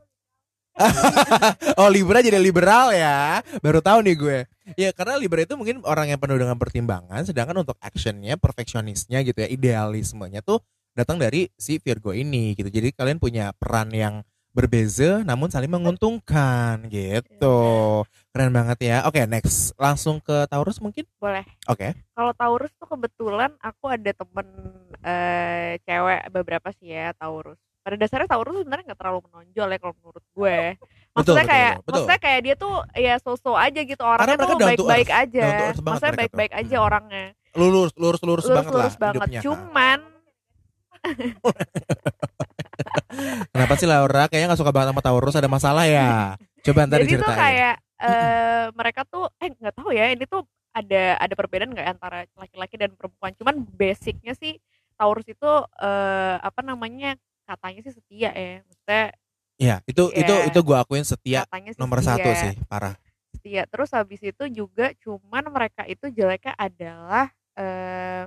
[1.81, 3.41] Oh Libra jadi liberal ya.
[3.63, 4.39] Baru tahu nih gue.
[4.75, 9.39] Ya karena Libra itu mungkin orang yang penuh dengan pertimbangan sedangkan untuk actionnya perfeksionisnya gitu
[9.41, 10.61] ya idealismenya tuh
[10.93, 12.69] datang dari si Virgo ini gitu.
[12.69, 17.59] Jadi kalian punya peran yang berbeza namun saling menguntungkan gitu.
[18.33, 18.97] Keren banget ya.
[19.09, 19.73] Oke next.
[19.81, 21.09] Langsung ke Taurus mungkin?
[21.17, 21.45] Boleh.
[21.69, 21.97] Oke.
[22.13, 24.47] Kalau Taurus tuh kebetulan aku ada temen
[25.01, 27.57] eh, cewek beberapa sih ya Taurus.
[27.83, 30.59] Pada dasarnya Taurus sebenarnya nggak terlalu menonjol ya kalau menurut gue.
[31.13, 31.91] Maksudnya betul, kayak betul.
[31.93, 35.45] maksudnya kayak dia tuh ya sosok aja gitu orangnya tuh baik-baik aja.
[35.45, 37.27] Banget maksudnya baik-baik aja orangnya.
[37.53, 39.21] Lurus lurus lurus, banget lah lurus banget.
[39.21, 39.45] Hidupnya Kak.
[39.45, 39.99] cuman
[43.53, 46.35] Kenapa sih Laura kayaknya gak suka banget sama Taurus ada masalah ya?
[46.63, 47.39] Coba ntar jadi tuh diceritain.
[47.39, 52.25] kayak eh, mereka tuh eh nggak tahu ya ini tuh ada ada perbedaan nggak antara
[52.35, 54.57] laki-laki dan perempuan cuman basicnya sih
[54.95, 59.07] Taurus itu eh, apa namanya katanya sih setia ya maksudnya
[59.61, 60.19] Iya, itu Iya.
[60.25, 62.19] itu itu gua akuin setia sih nomor setia.
[62.19, 62.97] satu sih, parah.
[63.31, 68.27] setia terus habis itu juga cuman mereka itu jeleknya adalah eh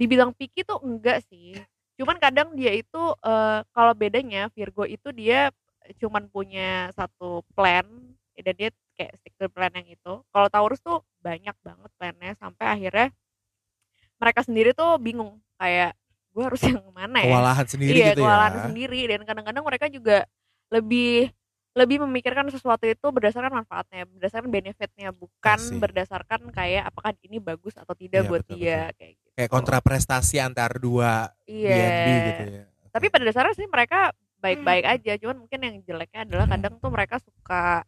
[0.00, 1.60] dibilang picky tuh enggak sih.
[2.00, 5.52] Cuman kadang dia itu eh, kalau bedanya Virgo itu dia
[6.00, 7.84] cuman punya satu plan
[8.40, 10.12] dan dia kayak stick to plan yang itu.
[10.32, 13.08] Kalau Taurus tuh banyak banget plannya sampai akhirnya
[14.16, 15.92] mereka sendiri tuh bingung kayak
[16.32, 17.36] gue harus yang mana ya?
[17.36, 18.62] Kewalahan sendiri iya, gitu kewalahan ya.
[18.72, 20.24] sendiri dan kadang-kadang mereka juga
[20.72, 21.28] lebih
[21.70, 27.94] lebih memikirkan sesuatu itu berdasarkan manfaatnya, berdasarkan benefitnya, bukan berdasarkan kayak apakah ini bagus atau
[27.94, 29.28] tidak Iya, buat betul, dia kayak gitu.
[29.38, 31.70] Kayak kontra prestasi antar dua Iya.
[31.70, 32.64] BNB gitu ya.
[32.90, 34.10] Tapi pada dasarnya sih mereka
[34.42, 36.54] baik-baik aja, cuman mungkin yang jeleknya adalah Hmm.
[36.58, 37.86] kadang tuh mereka suka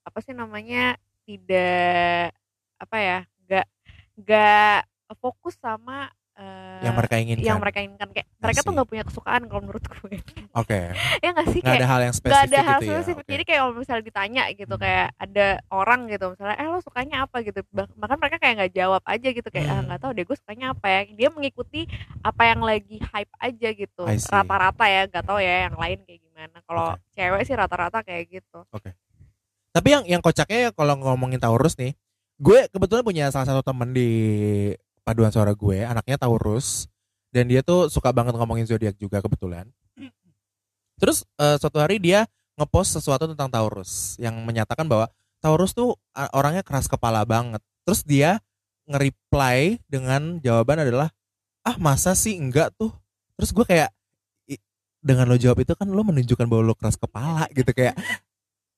[0.00, 2.34] apa sih namanya tidak
[2.82, 3.66] apa ya, nggak
[4.18, 4.78] nggak
[5.22, 6.10] fokus sama
[6.40, 7.44] eh, yang mereka inginkan.
[7.44, 10.16] yang mereka inginkan kayak mereka tuh nggak punya kesukaan kalau menurut gue
[10.52, 10.80] Oke.
[11.22, 12.94] ya nggak sih kayak ada hal yang spesifik ada hal gitu ya.
[12.96, 13.30] spesifik Oke.
[13.30, 14.82] jadi kayak kalau misalnya ditanya gitu Hmm.
[14.82, 18.72] kayak ada orang gitu misalnya eh lo sukanya apa gitu Bah- bahkan mereka kayak nggak
[18.72, 19.86] jawab aja gitu kayak ah Hmm.
[19.86, 21.80] nggak tahu deh gue sukanya apa ya dia mengikuti
[22.20, 26.56] apa yang lagi hype aja gitu rata-rata ya nggak tahu ya yang lain kayak gimana
[26.62, 27.02] kalau Oke.
[27.12, 28.60] cewek sih rata-rata kayak gitu
[29.70, 31.94] Tapi yang yang kocaknya ya kalau ngomongin Taurus nih,
[32.36, 34.10] gue kebetulan punya salah satu temen di
[35.10, 36.86] paduan suara gue, anaknya Taurus
[37.34, 39.66] dan dia tuh suka banget ngomongin zodiak juga kebetulan.
[41.02, 45.10] Terus eh, suatu hari dia ngepost sesuatu tentang Taurus yang menyatakan bahwa
[45.42, 45.98] Taurus tuh
[46.30, 47.58] orangnya keras kepala banget.
[47.82, 48.38] Terus dia
[48.86, 51.08] nge-reply dengan jawaban adalah
[51.66, 52.92] ah masa sih enggak tuh.
[53.34, 53.90] Terus gue kayak
[54.46, 54.62] "I-
[55.00, 57.96] dengan lo jawab itu kan lo menunjukkan bahwa lo keras kepala gitu kayak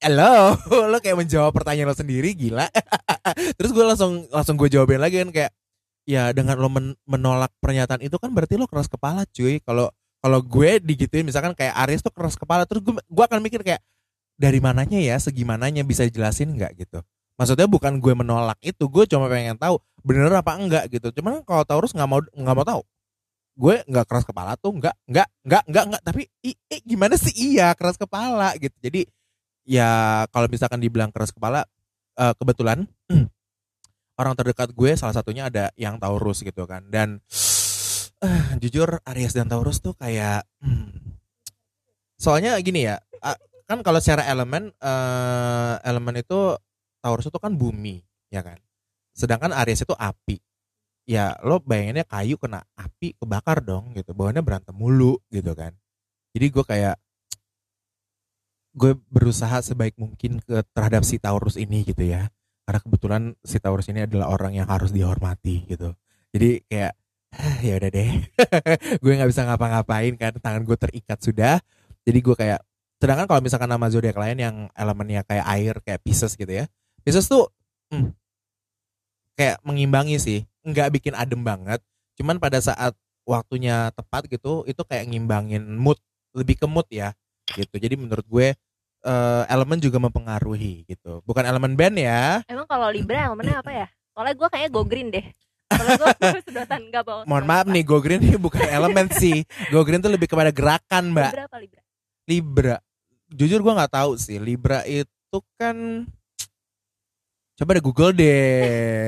[0.03, 0.59] Halo,
[0.90, 2.66] lo kayak menjawab pertanyaan lo sendiri gila.
[3.59, 5.51] Terus gue langsung langsung gue jawabin lagi kan kayak
[6.08, 9.58] ya dengan lo men- menolak pernyataan itu kan berarti lo keras kepala cuy.
[9.62, 9.90] Kalau
[10.22, 13.82] kalau gue digituin misalkan kayak Aries tuh keras kepala terus gue gue akan mikir kayak
[14.38, 16.98] dari mananya ya segimananya bisa jelasin nggak gitu.
[17.38, 21.10] Maksudnya bukan gue menolak itu, gue cuma pengen tahu bener apa enggak gitu.
[21.18, 22.82] Cuman kalau Taurus nggak mau nggak mau tahu.
[23.58, 27.32] Gue nggak keras kepala tuh nggak nggak nggak nggak nggak tapi i, i- gimana sih
[27.54, 28.74] iya keras kepala gitu.
[28.80, 29.06] Jadi
[29.66, 31.62] ya kalau misalkan dibilang keras kepala
[32.18, 32.86] eh, kebetulan
[34.20, 36.85] orang terdekat gue salah satunya ada yang Taurus gitu kan.
[36.88, 37.22] Dan
[38.22, 41.20] eh, jujur Aries dan Taurus tuh kayak hmm,
[42.16, 43.01] soalnya gini ya
[43.72, 46.53] kan kalau secara elemen eh, elemen itu
[47.01, 48.61] Taurus itu kan bumi ya kan.
[49.16, 50.37] Sedangkan Aries itu api.
[51.09, 54.14] Ya lo bayanginnya kayu kena api kebakar dong gitu.
[54.14, 55.75] Bawaannya berantem mulu gitu kan.
[56.37, 56.96] Jadi gue kayak
[58.72, 63.90] gue berusaha sebaik mungkin ke terhadap si Taurus ini gitu ya karena kebetulan si Taurus
[63.90, 65.92] ini adalah orang yang harus dihormati gitu.
[66.33, 66.92] Jadi kayak
[67.33, 68.11] "Ah, ya udah deh.
[69.03, 71.59] Gue nggak bisa ngapa-ngapain kan tangan gue terikat sudah.
[72.05, 72.61] Jadi gue kayak
[73.03, 76.70] sedangkan kalau misalkan nama zodiak lain yang elemennya kayak air kayak Pisces gitu ya
[77.03, 77.51] Pisces tuh
[77.90, 78.14] hmm,
[79.38, 80.40] kayak mengimbangi sih.
[80.62, 81.83] Nggak bikin adem banget
[82.20, 82.92] cuman pada saat
[83.25, 85.96] waktunya tepat gitu itu kayak ngimbangin mood
[86.37, 87.16] lebih ke mood ya
[87.57, 87.75] gitu.
[87.79, 88.55] Jadi menurut gue
[89.02, 93.86] eh, elemen juga mempengaruhi gitu bukan elemen band ya Emang kalau Libra elemennya apa ya?
[94.12, 95.24] Soalnya gue kayaknya go green deh.
[95.72, 96.08] Soalnya gue
[96.46, 97.22] sedotan enggak bawa.
[97.24, 99.40] mohon maaf nih go green ini bukan elemen sih
[99.72, 101.80] go green tuh lebih kepada gerakan mbak Libra apa Libra?
[102.28, 102.76] Libra
[103.32, 106.04] jujur gue nggak tahu sih Libra itu kan
[107.56, 108.44] coba deh Google deh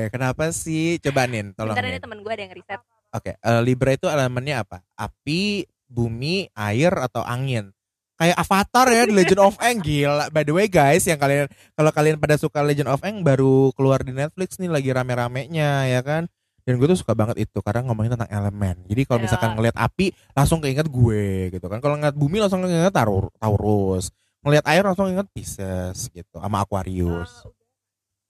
[0.13, 2.79] kenapa sih coba nin tolong Bentar ini nin temen gue ada yang riset.
[3.13, 7.69] oke eh, Libra itu elemennya apa api bumi air atau angin
[8.15, 9.79] kayak Avatar ya di Legend of Aang.
[9.79, 10.31] Gila.
[10.31, 14.01] By the way guys yang kalian kalau kalian pada suka Legend of Aang baru keluar
[14.01, 16.25] di Netflix nih lagi rame-ramenya ya kan?
[16.65, 18.73] Dan gue tuh suka banget itu karena ngomongin tentang elemen.
[18.89, 19.29] Jadi kalau Ya.
[19.29, 21.77] misalkan ngelihat api langsung keinget gue gitu kan.
[21.77, 24.09] Kalau ngeliat bumi langsung keinget Taur- Taurus.
[24.41, 27.45] Ngelihat air langsung inget Pisces gitu sama Aquarius.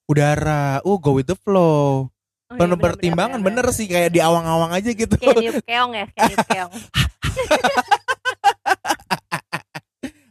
[0.05, 0.83] Udara.
[0.83, 2.11] Uh go with the flow.
[2.45, 5.17] Oh, iya, penuh bener, pertimbangan bener, bener, sih kayak di awang-awang aja gitu.
[5.17, 6.73] Kayak niup keong ya, kayak niup keong.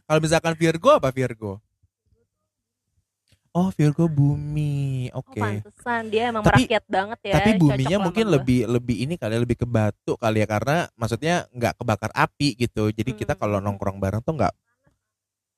[0.05, 1.59] kalau misalkan Virgo apa Virgo?
[3.55, 5.07] Oh Virgo bumi.
[5.15, 6.11] Oh oke pantesan.
[6.11, 7.33] Dia emang Tapi- merakyat banget ya.
[7.39, 10.47] tapi buminya mungkin lebih lebih ini kali ya, lebih ke batu kali ya.
[10.47, 12.91] Karena maksudnya nggak kebakar api gitu.
[12.91, 13.39] Jadi kita Hmm.
[13.39, 14.51] kalau nongkrong bareng tuh nggak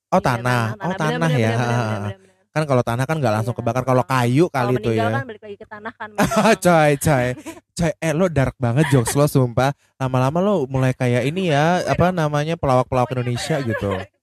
[0.07, 0.63] oh Iya, tanah.
[0.77, 1.49] oh Bener, tanah bener, ya.
[1.49, 2.25] bener, bener, bener, bener.
[2.47, 3.59] kan kalau tanah kan nggak langsung Iya.
[3.65, 3.83] kebakar.
[3.83, 5.05] Kalau kayu kali itu ya.
[5.11, 6.09] kan balik lagi ke tanah kan.
[6.65, 7.27] Coy coy.
[7.77, 9.73] Coy eh lo dark banget jokes lo sumpah.
[9.97, 13.89] Lama-lama lo mulai kayak ini ya apa namanya pelawak-pelawak Indonesia gitu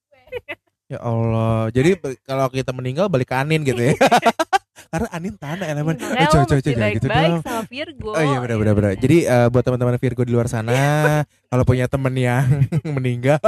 [0.84, 3.94] ya Allah jadi be- kalau kita meninggal balik ke Anin gitu ya
[4.94, 8.10] karena Anin tanah elemen Makanya eh mesti coy jangan gitu dong sama Virgo.
[8.14, 8.92] Oh iya benar benar benar.
[8.94, 10.70] Jadi eh, buat teman-teman Virgo di luar sana,
[11.50, 12.46] kalau punya temen yang
[12.96, 13.42] meninggal,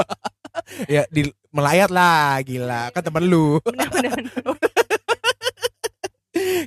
[0.91, 2.91] ya di melayat lah, gila.
[2.91, 3.63] Kan temen lu.
[3.63, 4.19] Bener, bener.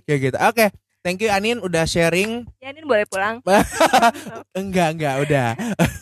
[0.08, 0.38] Kayak gitu.
[0.40, 0.66] Oke,
[1.10, 2.45] thank you Anin udah sharing.
[2.62, 3.41] Ya ini boleh pulang.
[4.60, 5.50] Enggak enggak udah.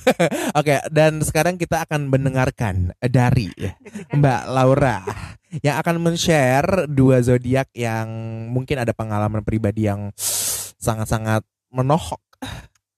[0.60, 3.48] Oke, dan sekarang kita akan mendengarkan dari.
[4.12, 5.08] Mbak Laura
[5.64, 8.12] yang akan men-share dua zodiak yang
[8.52, 10.12] mungkin ada pengalaman pribadi yang
[10.76, 12.20] sangat-sangat menohok.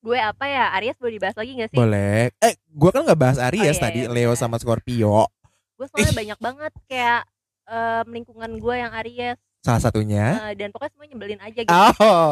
[0.01, 0.73] Gue apa ya?
[0.81, 1.77] Aries boleh dibahas lagi gak sih?
[1.77, 2.33] Boleh.
[2.41, 5.29] Eh, gua kan nggak bahas Aries iya, tadi, iya, Leo sama Scorpio.
[5.77, 6.17] Gue soalnya Ih.
[6.17, 7.21] banyak banget kayak
[7.69, 10.25] em, lingkungan gue yang Aries Salah satunya.
[10.45, 11.75] eh, dan pokoknya semua nyebelin aja gitu.
[11.99, 12.31] Oh,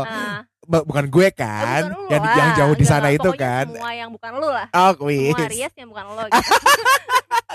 [0.63, 2.35] bu- bukan gue eh, kan, bukan lu yang, lah.
[2.35, 3.65] yang jauh di sana itu kan.
[3.67, 4.67] Semua yang bukan lu lah.
[4.71, 5.43] Oh, Semua.
[5.43, 6.51] Aries yang bukan lo gitu.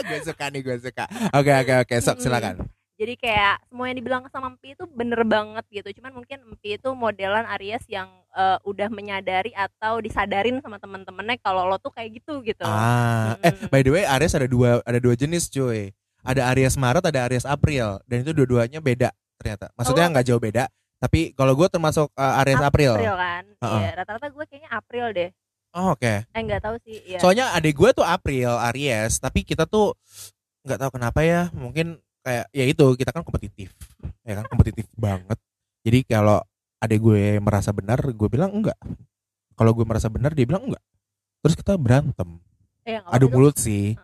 [0.03, 1.05] gue suka nih, gue suka.
[1.33, 1.95] Oke, oke, oke.
[1.99, 2.23] Sok Mm-mm.
[2.23, 2.55] silakan.
[2.93, 5.89] Jadi kayak semua yang dibilang sama Empi itu bener banget gitu.
[5.99, 11.65] Cuman mungkin Empi itu modelan Aries yang eh, udah menyadari atau disadarin sama temen-temennya kalau
[11.65, 12.63] lo tuh kayak gitu gitu.
[12.63, 13.69] Ah, eh Mm-mm.
[13.69, 15.91] by the way, Aries ada dua ada dua jenis, cuy.
[16.23, 19.11] Ada Aries Maret, ada Aries April, dan itu dua-duanya beda
[19.43, 19.67] ternyata.
[19.75, 20.65] Maksudnya nggak jauh beda,
[21.03, 22.95] tapi kalau gue termasuk uh, Aries April.
[22.95, 23.45] April kan.
[23.59, 23.81] Uh-uh.
[23.83, 25.31] Iya, rata-rata gue kayaknya April deh.
[25.73, 26.13] Oh, oke.
[26.31, 26.97] Eh nggak tahu sih.
[27.03, 27.19] Iya.
[27.19, 29.99] Soalnya adik gue tuh April, Aries, tapi kita tuh
[30.63, 33.75] nggak tahu kenapa ya, mungkin kayak ya itu kita kan kompetitif,
[34.23, 35.37] ya kan kompetitif banget.
[35.83, 36.39] Jadi kalau
[36.79, 38.79] adik gue merasa benar, gue bilang enggak,
[39.59, 40.83] kalau gue merasa benar dia bilang enggak
[41.43, 42.39] terus kita berantem
[42.83, 43.95] Eh, nggak adu apa-apa, itu mulut sih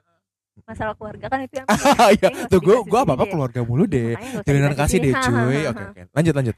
[0.68, 1.66] masalah keluarga kan itu yang
[2.20, 4.12] Iya, tuh gue gue apa apa keluarga mulu deh.
[4.44, 5.64] Jalinan kasih deh cuy.
[5.64, 6.02] Oke oke.
[6.12, 6.56] Lanjut lanjut.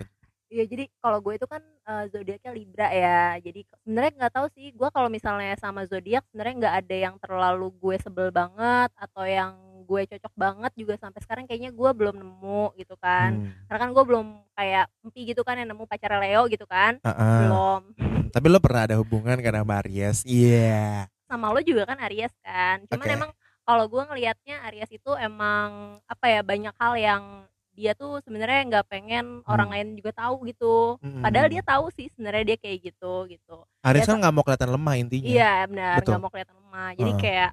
[0.51, 3.39] Iya jadi kalau gue itu kan eh, zodiaknya Libra ya.
[3.39, 7.71] Jadi sebenarnya nggak tahu sih gue kalau misalnya sama zodiak sebenarnya nggak ada yang terlalu
[7.79, 9.55] gue sebel banget atau yang
[9.91, 13.31] gue cocok banget juga sampai sekarang kayaknya gue belum nemu gitu kan.
[13.47, 13.51] Hmm.
[13.67, 14.27] Karena kan gue belum
[14.59, 16.99] kayak empi gitu kan yang nemu pacar Leo gitu kan.
[17.07, 17.39] Ah, ah.
[17.43, 17.83] Belum.
[18.35, 20.23] Tapi lo pernah ada hubungan kan sama Aries?
[20.23, 21.11] Iya.
[21.27, 22.87] Sama lo juga kan Aries kan.
[22.87, 23.15] Cuman Oke.
[23.19, 23.31] emang
[23.71, 25.71] kalau gue ngelihatnya Aries itu emang
[26.05, 27.23] apa ya banyak hal yang
[27.71, 29.75] dia tuh sebenarnya nggak pengen orang Hmm.
[29.79, 30.99] lain juga tahu gitu.
[30.99, 31.23] Mm-mm.
[31.23, 33.57] Padahal dia tahu sih sebenarnya dia kayak gitu gitu.
[33.81, 35.29] Aries kan nggak mau kelihatan lemah intinya.
[35.31, 36.89] Iya benar nggak mau kelihatan lemah.
[36.93, 37.51] Jadi kayak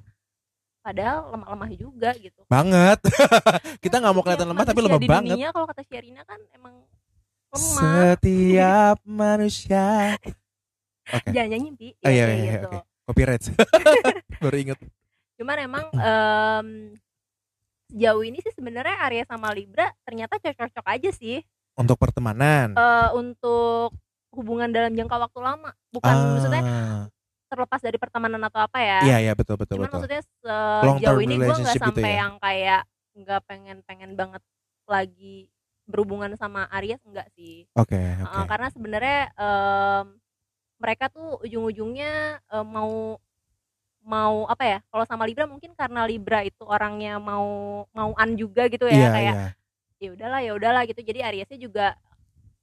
[0.82, 2.42] padahal lemah-lemah juga gitu.
[2.48, 3.00] Banget.
[3.84, 5.36] Kita nggak mau Iya, kelihatan lemah tapi lemah di banget.
[5.38, 6.76] Dunia kalau kata Sherina kan emang
[7.54, 7.78] lemah.
[8.18, 9.86] Setiap manusia.
[11.16, 11.30] Oke.
[11.32, 11.90] Jangan nyanyi.
[11.94, 12.68] Oh, Ya, iya, kayak iya, gitu.
[12.68, 12.80] oke.
[13.08, 13.44] Copyright.
[14.44, 14.80] Baru inget.
[15.38, 16.68] Cuman emang em,
[17.88, 21.40] sejauh ini sih sebenarnya Aries sama Libra ternyata cocok-cocok aja sih
[21.74, 22.74] Untuk pertemanan.
[22.74, 23.94] eh, untuk
[24.34, 25.72] hubungan dalam jangka waktu lama.
[25.90, 27.04] Bukan maksudnya Ah.
[27.48, 29.00] terlepas dari pertemanan atau apa ya.
[29.04, 29.98] Iya iya betul betul Cuman betul.
[30.04, 30.22] maksudnya
[31.00, 32.18] sejauh ini gue nggak gitu sampai ya?
[32.20, 32.82] yang kayak
[33.16, 34.42] nggak pengen-pengen banget
[34.84, 35.48] lagi
[35.86, 37.64] berhubungan sama Aries enggak sih.
[37.72, 38.50] Oke Uh, oke.
[38.52, 40.06] karena sebenarnya em,
[40.78, 43.16] mereka tuh ujung-ujungnya em, mau
[44.08, 44.78] mau apa ya?
[44.88, 49.36] Kalau sama Libra mungkin karena Libra itu orangnya mau mauan juga gitu ya Iya kayak
[49.36, 49.50] iya.
[50.00, 51.04] ya udahlah ya udahlah gitu.
[51.04, 51.94] Jadi Ariesnya juga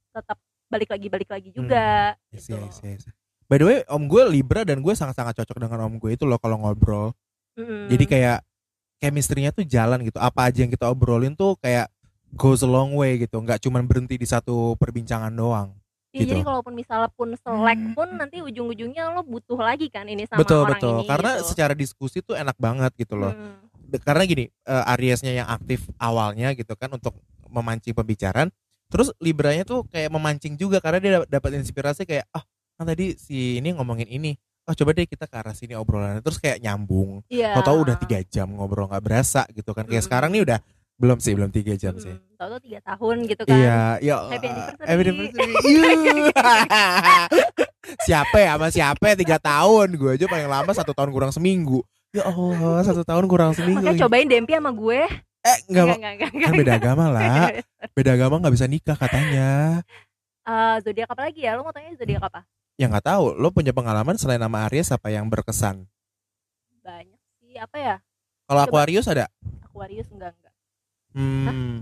[0.09, 2.57] tetap balik lagi balik lagi juga Yes, gitu.
[2.57, 3.03] yes, yes.
[3.45, 6.41] By the way, om gue Libra dan gue sangat-sangat cocok dengan om gue itu loh
[6.41, 7.13] kalau ngobrol.
[7.53, 7.93] Mm-mm.
[7.93, 8.41] Jadi kayak
[8.97, 10.17] chemistry-nya tuh jalan gitu.
[10.17, 11.93] Apa aja yang kita obrolin tuh kayak
[12.33, 13.37] goes a long way gitu.
[13.37, 15.77] Nggak cuma berhenti di satu perbincangan doang.
[16.15, 16.47] Iya, jadi gitu.
[16.47, 20.79] kalaupun misalnya pun selek pun nanti ujung-ujungnya lo butuh lagi kan ini sama betul orang
[20.79, 20.95] betul.
[20.95, 21.45] ini Karena gitu.
[21.51, 23.35] secara diskusi tuh enak banget gitu loh.
[23.35, 23.59] Hmm.
[23.85, 28.47] De- Karena gini, eh, Ariesnya yang aktif awalnya gitu kan untuk memancing pembicaraan.
[28.87, 32.41] Terus Libranya tuh kayak memancing juga karena dia dap- dapat inspirasi kayak ah
[32.75, 34.33] kan tadi si ini ngomongin ini.
[34.65, 37.21] Oh coba deh kita ke arah sini obrolannya terus kayak nyambung.
[37.27, 37.53] Iya.
[37.53, 39.85] Tahu-tahu udah tiga jam ngobrol nggak berasa gitu kan.
[39.85, 40.07] Kayak Mm.
[40.09, 40.59] sekarang nih udah
[40.95, 42.15] belum sih belum tiga jam sih.
[42.35, 43.55] Hmm, Tahu-tahu tiga tahun gitu kan.
[43.55, 44.83] Iya, ya Happy anniversary.
[44.83, 45.53] Happy anniversary.
[45.71, 46.27] Yuh.
[48.07, 51.79] siapa ya sama siapa ya tiga tahun gue aja paling lama satu tahun kurang seminggu.
[52.11, 53.79] Ya Allah satu tahun kurang seminggu.
[53.87, 54.99] Makanya cobain Dempi sama gue.
[55.45, 56.47] Eh nggak Enggak, enggak, enggak.
[56.49, 57.47] kan beda agama lah.
[57.95, 59.79] Beda agama nggak bisa nikah katanya.
[60.45, 61.55] Eh, zodiak apa lagi ya?
[61.55, 62.43] Lo mau tanya zodiak apa?
[62.75, 63.31] Ya nggak tahu.
[63.37, 65.85] Lo punya pengalaman selain nama Aries apa yang berkesan?
[66.83, 67.55] Banyak sih.
[67.55, 67.95] Apa ya?
[68.49, 68.61] Kalau.
[68.65, 69.29] Aquarius ada?
[69.63, 70.53] Aquarius enggak enggak.
[71.15, 71.79] Hmm.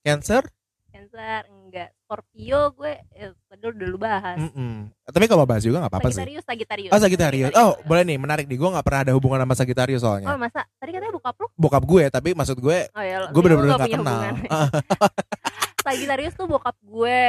[0.00, 0.42] Cancer?
[0.90, 1.88] Cancer enggak.
[2.02, 4.36] Scorpio gue eh, tadi udah lu bahas.
[4.40, 4.90] Mm-mm.
[5.06, 6.18] Tapi kalau bahas juga nggak apa-apa sih.
[6.18, 6.90] Sagittarius, Sagittarius.
[6.90, 7.52] Oh Sagittarius.
[7.54, 8.58] Oh boleh nih menarik nih.
[8.58, 10.34] Gue nggak pernah ada hubungan sama Sagittarius Oh soalnya.
[10.34, 10.66] masa?
[10.80, 11.46] Tadi katanya bokap lu?
[11.54, 14.20] Bokap gue tapi maksud gue Oh ya, gue bener-bener nggak nggak kenal.
[15.86, 17.24] Sagittarius tuh bokap gue.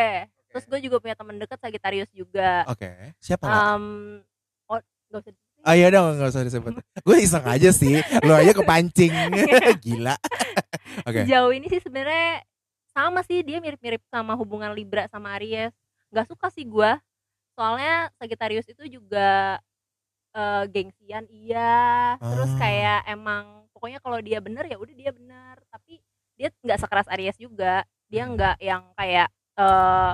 [0.52, 2.66] Terus gue juga punya temen deket Sagittarius juga.
[2.68, 3.16] Oke.
[3.22, 3.46] Siapa?
[3.48, 3.78] lah?
[3.78, 4.20] Um,
[4.68, 4.80] oh,
[5.12, 6.74] gak usah Ah iya dong nggak usah disebut.
[6.82, 8.02] gue iseng aja sih.
[8.26, 9.14] Lo aja kepancing.
[9.86, 10.18] Gila.
[11.08, 11.22] Oke.
[11.24, 12.42] Sejauh ini sih sebenarnya
[12.92, 15.72] sama sih dia mirip-mirip sama hubungan Libra sama Aries.
[16.12, 17.00] Gak suka sih gua.
[17.56, 19.60] Soalnya Sagittarius itu juga
[20.32, 22.16] eh, gengsian iya.
[22.16, 22.60] Terus Ah.
[22.60, 23.44] kayak emang
[23.76, 25.60] pokoknya kalau dia bener ya udah dia bener.
[25.68, 26.00] Tapi
[26.36, 27.84] dia nggak sekeras Aries juga.
[28.08, 28.36] Dia Hmm.
[28.36, 29.28] nggak yang kayak
[29.60, 30.12] eh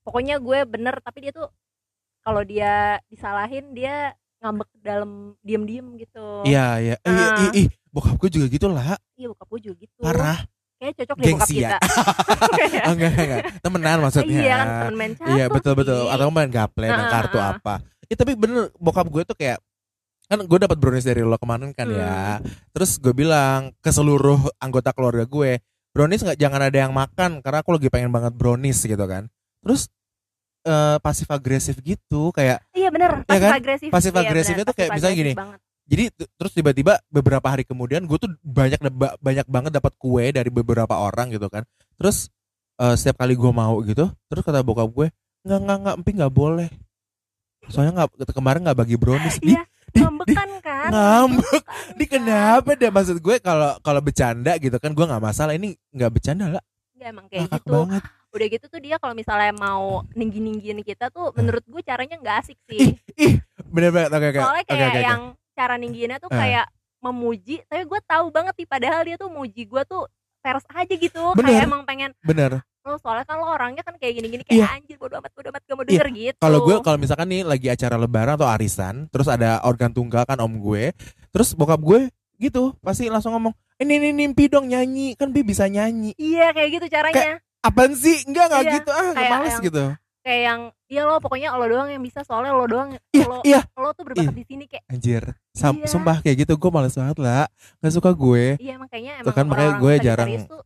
[0.00, 1.48] pokoknya gue bener tapi dia tuh
[2.24, 6.44] kalau dia disalahin dia ngambek dalam diem-diem gitu.
[6.44, 6.94] Iya iya.
[6.98, 7.36] Eh, ih, Ah.
[7.42, 8.96] ih, ih, bokap gue juga gitu lah.
[9.12, 10.00] Iya bokap gue juga gitu.
[10.00, 10.40] Parah.
[10.78, 11.52] Kayak cocok deh bokap ya.
[11.52, 11.78] kita.
[12.88, 13.42] Oh, enggak enggak.
[13.60, 14.40] Temenan maksudnya.
[14.40, 15.98] Iya kan temen main catur Iya betul betul.
[16.00, 16.12] sih.
[16.14, 17.74] Atau main gaple, main kartu apa.
[18.06, 19.58] Ya tapi bener bokap gue tuh kayak
[20.28, 22.38] kan gue dapat brownies dari lo kemarin kan ya.
[22.38, 22.46] Hmm.
[22.70, 25.58] Terus gue bilang ke seluruh anggota keluarga gue,
[25.90, 29.26] brownies nggak jangan ada yang makan karena aku lagi pengen banget brownies gitu kan.
[29.60, 29.90] Terus
[30.62, 33.52] eh pasif agresif gitu kayak Iya bener, Iya pasif kan?
[33.56, 33.88] agresif.
[33.90, 35.32] Pasif Iya, agresifnya bener, tuh kayak misalnya gini.
[35.34, 35.60] banget.
[35.88, 36.04] Jadi
[36.36, 40.92] terus tiba-tiba beberapa hari kemudian gue tuh banyak ba- banyak banget dapat kue dari beberapa
[40.94, 41.64] orang gitu kan
[41.96, 42.28] terus
[42.76, 45.08] eh, setiap kali gue mau gitu terus kata bokap gue
[45.42, 46.68] nggak nggak nggak empi nggak boleh
[47.66, 50.88] soalnya nggak kemarin nggak bagi brownies di Iya, di- ngambekan kan.
[50.90, 51.62] ngambek
[51.94, 52.12] di kan.
[52.14, 56.46] kenapa deh maksud gue kalau kalau bercanda gitu kan gue nggak masalah ini nggak bercanda
[56.50, 57.72] lah Nggak, emang kayak ngakak gitu.
[57.72, 62.36] banget Udah gitu tuh dia kalau misalnya mau ninggi-ninggiin kita tuh menurut gue caranya nggak
[62.38, 62.92] asik ih sih.
[63.16, 63.34] ih
[63.66, 65.06] bener banget oke oke Soalnya oke kayak oke oke.
[65.06, 65.22] yang
[65.58, 66.38] cara ninggiinnya tuh Ah.
[66.38, 66.66] kayak
[66.98, 70.06] memuji, tapi gue tahu banget nih padahal dia tuh muji gue tuh
[70.38, 71.22] peres aja gitu.
[71.32, 71.50] Bener.
[71.52, 74.66] Kayak emang pengen bener lo soalnya kan lo orangnya kan kayak gini-gini kayak Iya.
[74.72, 77.68] anjir bodo amat bodo amat gak mau denger gitu Kalau gue kalau misalkan nih lagi
[77.68, 80.96] acara lebaran atau arisan, terus ada organ tunggal kan om gue,
[81.28, 85.68] terus bokap gue gitu pasti langsung ngomong, ini ini mimpi dong nyanyi kan bi bisa
[85.68, 86.16] nyanyi.
[86.16, 88.24] iya kayak gitu caranya Apaan sih?
[88.24, 89.84] Enggak enggak Iya, gitu ah, enggak kayak males yang- gitu.
[90.28, 93.60] Kayak yang iya lo pokoknya lo doang yang bisa soalnya lo doang Iya, lo iya.
[93.72, 95.88] lo tuh berbakat di sini kayak Anjir, Sam- Iya.
[95.88, 97.48] sumpah kayak gitu gue males banget lah.
[97.78, 98.56] Gak suka gue.
[98.58, 100.60] iya makanya Tuh emang kan makanya gue jarang- tuh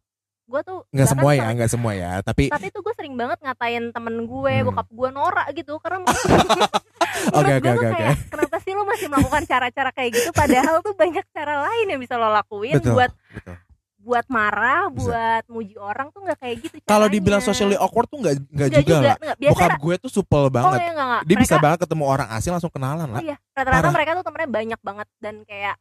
[0.44, 2.12] gue tuh Nggak semua ya, nggak semua ya.
[2.20, 4.66] Tapi tapi tuh gue sering banget ngatain temen gue Hmm.
[4.68, 6.02] bokap gue norak gitu karena
[7.32, 11.22] Oke, oke, tuh oke, kenapa sih lo masih melakukan cara-cara kayak gitu padahal tuh banyak
[11.30, 12.94] cara lain yang bisa lo lakuin betul.
[12.94, 13.54] buat betul.
[14.02, 15.06] Buat marah Bisa.
[15.06, 18.82] buat muji orang tuh nggak kayak gitu Kalau dibilang socially awkward tuh nggak nggak Nggak
[18.82, 19.02] juga, lah.
[19.14, 19.36] nggak.
[19.38, 20.78] biasa Bokap gue tuh supel oh banget.
[20.78, 23.20] ya nggak nggak Dia bisa Mereka- banget ketemu orang asing langsung kenalan oh lah.
[23.20, 25.74] iya rata-rata mereka tuh temennya banyak banget dan kayak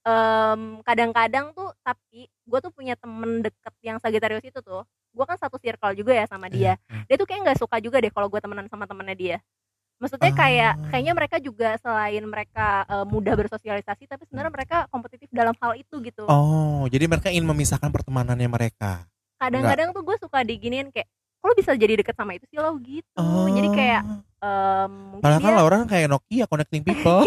[0.00, 5.36] em, kadang-kadang tuh tapi gue tuh punya temen deket yang Sagittarius itu tuh gue kan
[5.36, 7.04] satu circle juga ya sama dia Hmm.
[7.04, 9.36] dia tuh kayak nggak suka juga deh kalau gue temenan sama temennya dia
[9.98, 10.88] maksudnya kayak Ah.
[10.88, 15.98] kayaknya mereka juga selain mereka eh, mudah bersosialisasi tapi sebenarnya mereka kompetitif dalam hal itu
[16.00, 19.04] gitu Oh, jadi mereka ingin memisahkan pertemanannya mereka.
[19.36, 21.06] kadang-kadang tuh gue suka diginiin kayak
[21.38, 23.46] kok lo bisa jadi deket sama itu sih lo gitu Oh.
[23.46, 24.02] jadi kayak
[24.38, 27.22] em, mungkin Padahal kan kan kayak Nokia connecting people.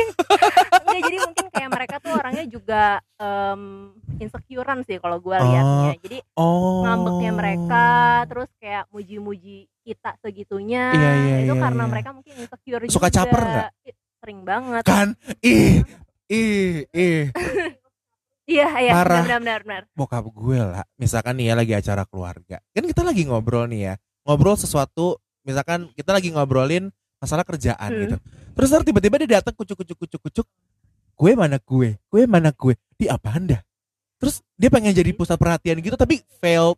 [0.81, 2.83] enggak jadi mungkin kayak mereka tuh orangnya juga
[3.15, 3.61] em,
[4.17, 6.83] insecurean sih kalau gue liatnya jadi oh.
[6.83, 7.85] ngambeknya mereka
[8.27, 11.89] terus kayak muji-muji kita segitunya Iya, iya, itu iya, karena iya.
[11.89, 13.15] mereka mungkin insecure Suka juga.
[13.17, 13.69] caper nggak?
[14.21, 15.07] Sering banget Kan
[15.41, 15.81] ih
[16.27, 17.23] ih ih
[18.51, 19.23] iya iya Parah.
[19.23, 20.85] benar benar benar bokap gue lah.
[20.95, 22.57] Misalkan nih ya lagi acara keluarga.
[22.69, 23.93] Kan kita lagi ngobrol nih ya.
[24.23, 28.01] Ngobrol sesuatu misalkan kita lagi ngobrolin masalah kerjaan Hmm.
[28.03, 28.15] gitu.
[28.51, 30.47] Terus ntar tiba-tiba dia datang kucuk kucuk kucuk kucuk.
[31.15, 31.97] Gue mana gue?
[32.07, 32.73] Gue mana gue?
[32.95, 33.61] Di apa anda?
[34.17, 36.77] Terus dia pengen jadi pusat perhatian gitu tapi failed.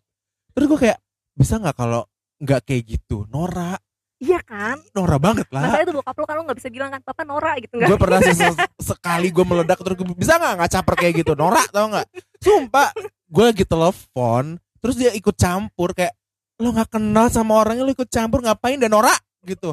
[0.54, 0.99] Terus gue kayak
[1.34, 2.08] bisa nggak kalau
[2.44, 3.24] nggak kayak gitu?
[3.32, 3.80] Nora,
[4.20, 4.76] iya kan?
[4.91, 5.64] Nora banget lah.
[5.64, 7.98] masalahnya tuh bokap lo kan lo nggak bisa bilang kan papa Nora gitu nggak gue
[7.98, 11.32] pernah ses- sekali gue meledak terus gue, bisa nggak nggak caper kayak gitu?
[11.34, 12.08] Norak tau nggak?
[12.44, 12.91] Sumpah
[13.32, 16.12] gue lagi telepon terus dia ikut campur kayak
[16.60, 18.76] lo nggak kenal sama orangnya lo ikut campur ngapain?
[18.76, 19.18] Dan norak
[19.48, 19.72] gitu.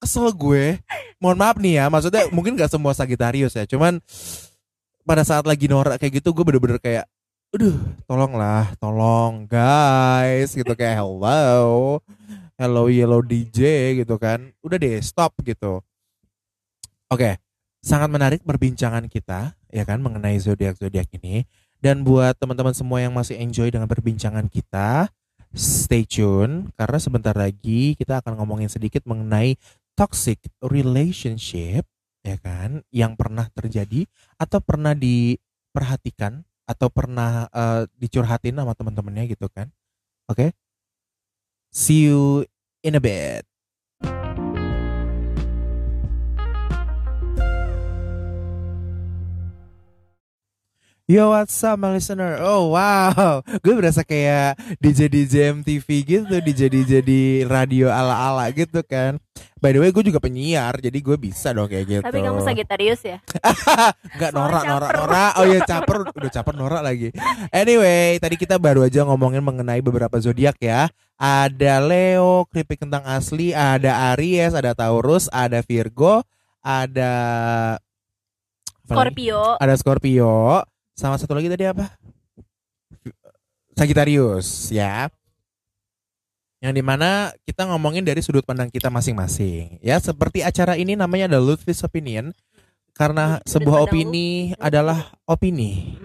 [0.00, 0.80] Kesel gue.
[1.20, 4.00] Mohon maaf nih ya maksudnya mungkin nggak semua Sagitarius ya cuman
[5.04, 7.04] pada saat lagi norak kayak gitu gue bener-bener kayak
[7.50, 11.98] Aduh, tolonglah, tolong guys, gitu kayak hello,
[12.54, 15.82] hello yellow DJ gitu kan, udah deh stop gitu.
[17.10, 17.42] Oke,
[17.82, 21.42] sangat menarik perbincangan kita ya kan mengenai zodiak zodiak ini.
[21.82, 25.10] Dan buat teman-teman semua yang masih enjoy dengan perbincangan kita,
[25.50, 29.58] stay tune karena sebentar lagi kita akan ngomongin sedikit mengenai
[29.98, 31.82] toxic relationship
[32.22, 34.06] ya kan yang pernah terjadi
[34.38, 39.66] atau pernah diperhatikan atau pernah eh, dicurhatin sama teman-temannya gitu kan.
[40.30, 40.54] Oke.
[41.74, 42.46] See you
[42.86, 43.42] in a bit.
[51.10, 56.70] Yo what's up my listener Oh wow Gue berasa kayak DJ DJ MTV gitu DJ
[56.70, 59.18] DJ di radio ala-ala gitu kan
[59.60, 62.04] By the way gue juga penyiar Jadi gue bisa dong kayak gitu.
[62.04, 63.20] Tapi kamu Sagittarius ya?
[64.16, 65.32] Enggak Soalnya norak norak norak.
[65.36, 65.98] Oh iya caper.
[66.16, 67.08] Udah caper norak lagi.
[67.52, 70.88] Anyway Tadi kita baru aja ngomongin mengenai beberapa zodiak ya.
[71.20, 76.24] Ada Leo Keripik kentang asli Ada Aries Ada Taurus Ada Virgo
[76.64, 77.12] Ada?
[78.90, 79.54] Scorpio.
[79.62, 80.66] Ada Scorpio.
[80.98, 81.94] Sama satu lagi tadi apa?
[83.78, 85.08] Sagittarius ya
[86.60, 89.80] yang di mana kita ngomongin dari sudut pandang kita masing-masing.
[89.80, 92.36] Ya seperti acara ini namanya ada Lutfi's Opinion
[92.92, 95.96] karena Sudut sebuah opini adalah opini.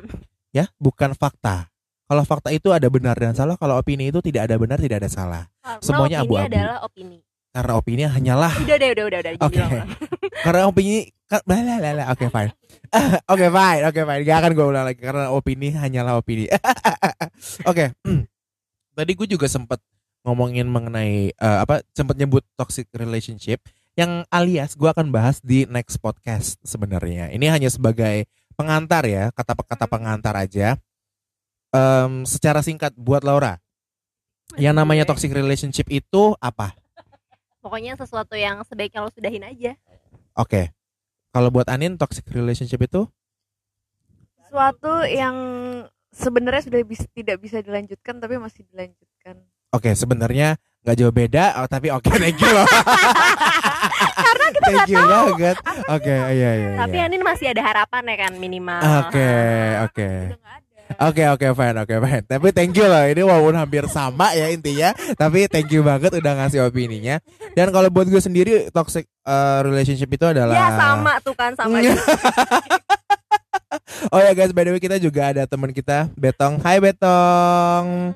[0.56, 1.68] Ya bukan fakta.
[2.08, 5.12] Kalau fakta itu ada benar dan salah kalau opini itu tidak ada benar tidak ada
[5.12, 5.44] salah.
[5.60, 6.48] Karena semuanya opini abu-abu.
[6.56, 7.18] adalah opini.
[7.52, 9.32] Karena opini hanyalah udah deh udah udah udah.
[9.44, 9.60] Oke.
[9.60, 9.90] bilang.
[10.46, 10.96] karena opini
[12.16, 12.52] oke fine.
[13.28, 14.22] Oke fine oke fine.
[14.24, 16.48] Gak akan gue ulang lagi karena opini hanyalah opini.
[17.70, 17.92] Oke.
[18.08, 18.24] Hmm.
[18.98, 19.84] tadi gue juga sempat
[20.26, 23.62] ngomongin mengenai eh, apa sempat nyebut toxic relationship
[23.96, 27.32] yang alias gue akan bahas di next podcast sebenarnya.
[27.32, 28.28] Ini hanya sebagai
[28.60, 30.76] pengantar ya kata-kata pengantar aja.
[31.72, 33.60] Em, secara singkat buat Laura.
[34.60, 36.76] Yang namanya toxic relationship itu apa?
[37.64, 39.74] Pokoknya sesuatu yang sebaiknya lo sudahin aja.
[40.38, 40.76] Oke.
[41.34, 43.10] Kalau buat Anin toxic relationship itu?
[44.48, 45.36] Suatu yang
[46.16, 49.44] sebenarnya sudah bis- tidak bisa dilanjutkan tapi masih dilanjutkan.
[49.76, 52.68] Oke sebenarnya nggak jauh beda oh, tapi oke thank you loh.
[54.66, 55.58] thank you banget.
[55.90, 56.72] Oke iya iya.
[56.78, 57.10] tapi iya.
[57.10, 59.30] Anin masih ada harapan ya kan minimal Oke
[59.90, 60.10] oke.
[60.96, 62.24] Oke oke fine oke fine.
[62.30, 63.04] Tapi thank you loh.
[63.04, 64.94] Ini walaupun hampir sama ya intinya.
[65.18, 67.18] Tapi thank you banget udah ngasih opininya.
[67.58, 70.54] Dan kalau buat gue sendiri toxic uh, relationship itu adalah.
[70.54, 71.82] Ya sama tuh kan sama.
[71.82, 71.98] juga.
[74.14, 76.62] oh ya guys, by the way kita juga ada teman kita Betong.
[76.62, 78.14] Hai Betong.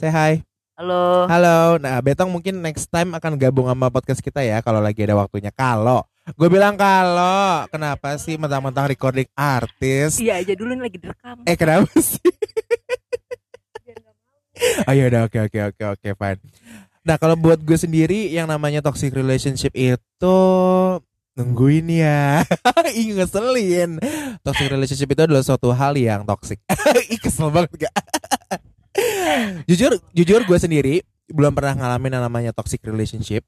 [0.00, 0.49] Say hi.
[0.80, 1.28] Halo.
[1.28, 1.76] Halo.
[1.76, 5.52] Nah, Betong mungkin next time akan gabung sama podcast kita ya kalau lagi ada waktunya.
[5.52, 10.16] Kalau gue bilang kalau kenapa sih mentang-mentang recording artis?
[10.16, 11.44] Iya aja dulu ini lagi direkam.
[11.44, 12.32] Eh kenapa sih?
[14.88, 16.40] oh ya udah oke oke oke oke fine.
[17.04, 20.40] Nah kalau buat gue sendiri yang namanya toxic relationship itu
[21.36, 22.40] nungguin ya,
[22.96, 24.00] ih ngeselin.
[24.40, 26.56] Toxic relationship itu adalah suatu hal yang toxic.
[27.12, 27.92] ih kesel banget gak?
[29.70, 30.94] Jujur jujur gue sendiri
[31.30, 33.46] belum pernah ngalamin yang namanya toxic relationship.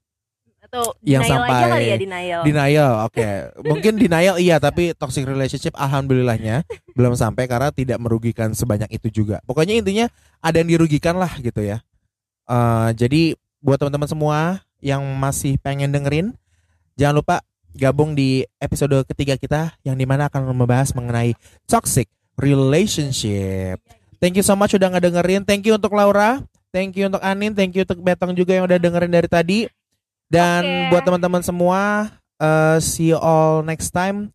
[0.62, 2.40] Atau Yang denial aja sampai kali ya denial.
[2.46, 3.28] Denial, oke.
[3.66, 6.62] Mungkin denial iya, tapi toxic relationship alhamdulillahnya
[6.94, 9.42] belum sampai karena tidak merugikan sebanyak itu juga.
[9.42, 10.06] Pokoknya intinya
[10.38, 11.82] ada yang dirugikan lah gitu ya.
[12.46, 14.38] Eh, jadi buat teman-teman semua
[14.82, 16.34] yang masih pengen dengerin,
[16.94, 17.36] jangan lupa
[17.72, 21.34] gabung di episode ketiga kita yang di mana akan membahas mengenai
[21.66, 23.80] toxic relationship.
[24.22, 25.42] Thank you so much udah ngedengerin.
[25.42, 26.38] Thank you untuk Laura.
[26.70, 27.58] Thank you untuk Anin.
[27.58, 29.66] Thank you untuk Betong juga yang udah dengerin dari tadi.
[30.30, 30.94] Dan Oke.
[30.94, 32.06] buat teman-teman semua,
[32.38, 34.30] eh, see you all next time.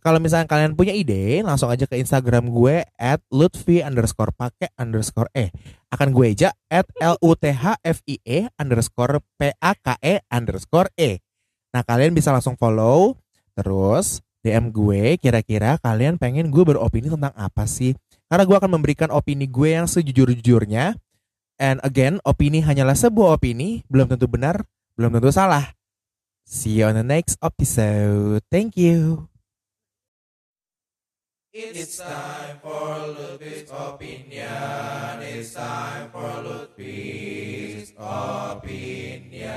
[0.00, 5.28] Kalau misalnya kalian punya ide, langsung aja ke Instagram gue at lutfi underscore pakai underscore
[5.36, 5.52] e.
[5.92, 9.96] Akan gue aja at l u t h f i e underscore p a k
[10.00, 11.20] e underscore e.
[11.76, 13.20] Nah kalian bisa langsung follow,
[13.52, 15.16] terus DM gue.
[15.16, 17.96] Kira-kira kalian pengen gue beropini tentang apa sih?
[18.26, 20.98] Karena gue akan memberikan opini gue yang sejujur-jujurnya.
[21.56, 24.66] And again, opini hanyalah sebuah opini, belum tentu benar,
[24.98, 25.72] belum tentu salah.
[26.46, 28.42] See you on the next episode.
[28.50, 29.26] Thank you.
[31.56, 35.24] It's time for Ludwig's opinion.
[35.24, 39.48] It's time for Ludwig's opinion.